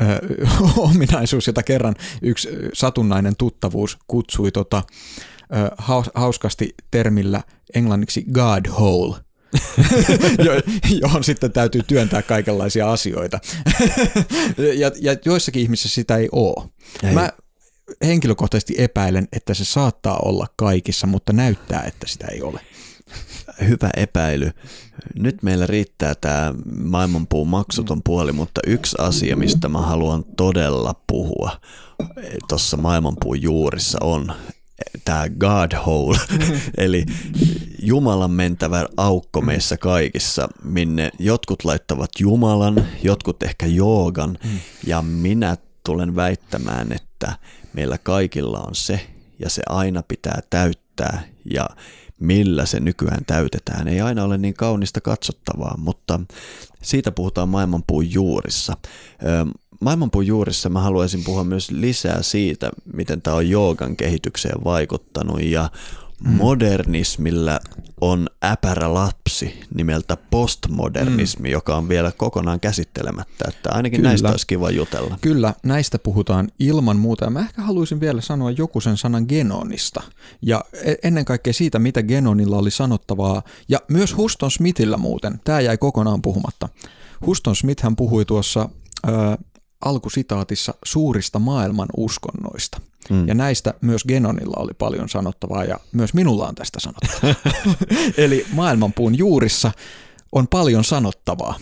[0.00, 0.02] ö,
[0.76, 4.82] ominaisuus, jota kerran yksi satunnainen tuttavuus kutsui tota,
[5.40, 7.42] ö, haus, hauskasti termillä
[7.74, 9.16] englanniksi God hole.
[11.02, 13.38] johon sitten täytyy työntää kaikenlaisia asioita.
[14.80, 16.68] ja, ja joissakin ihmisissä sitä ei ole.
[17.02, 17.14] Ei.
[17.14, 17.32] Mä
[18.06, 22.60] henkilökohtaisesti epäilen, että se saattaa olla kaikissa, mutta näyttää, että sitä ei ole.
[23.68, 24.50] Hyvä epäily.
[25.14, 31.60] Nyt meillä riittää tämä maailmanpuun maksuton puoli, mutta yksi asia, mistä mä haluan todella puhua
[32.48, 34.32] tuossa maailmanpuun juurissa on
[35.04, 36.18] tämä God hole,
[36.78, 37.04] eli
[37.82, 44.58] Jumalan mentävä aukko meissä kaikissa, minne jotkut laittavat Jumalan, jotkut ehkä joogan, mm.
[44.86, 47.38] ja minä tulen väittämään, että
[47.76, 49.06] meillä kaikilla on se,
[49.38, 51.68] ja se aina pitää täyttää, ja
[52.20, 56.20] millä se nykyään täytetään, ei aina ole niin kaunista katsottavaa, mutta
[56.82, 58.76] siitä puhutaan maailmanpuun juurissa.
[59.80, 65.70] Maailmanpuun juurissa mä haluaisin puhua myös lisää siitä, miten tämä on joogan kehitykseen vaikuttanut ja.
[66.24, 67.60] Modernismilla
[68.00, 71.52] on äpärä lapsi nimeltä postmodernismi, mm.
[71.52, 73.44] joka on vielä kokonaan käsittelemättä.
[73.48, 74.08] Että ainakin Kyllä.
[74.08, 75.18] näistä olisi kiva jutella.
[75.20, 77.24] Kyllä, näistä puhutaan ilman muuta.
[77.24, 80.02] Ja mä ehkä haluaisin vielä sanoa joku sen sanan genonista.
[80.42, 83.42] Ja e- ennen kaikkea siitä, mitä genonilla oli sanottavaa.
[83.68, 85.40] Ja myös Huston Smithillä muuten.
[85.44, 86.68] Tämä jäi kokonaan puhumatta.
[87.26, 88.68] Huston Smith hän puhui tuossa
[89.08, 89.10] ö,
[89.84, 92.80] alkusitaatissa suurista maailman uskonnoista.
[93.10, 93.28] Mm.
[93.28, 97.34] Ja näistä myös Genonilla oli paljon sanottavaa ja myös minulla on tästä sanottavaa.
[98.24, 99.72] Eli maailmanpuun juurissa
[100.32, 101.54] on paljon sanottavaa.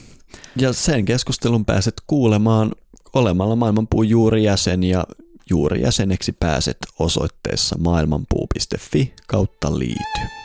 [0.56, 2.72] Ja sen keskustelun pääset kuulemaan
[3.12, 5.04] olemalla maailmanpuun juurijäsen ja
[5.50, 10.43] juurijäseneksi pääset osoitteessa maailmanpuu.fi kautta liity.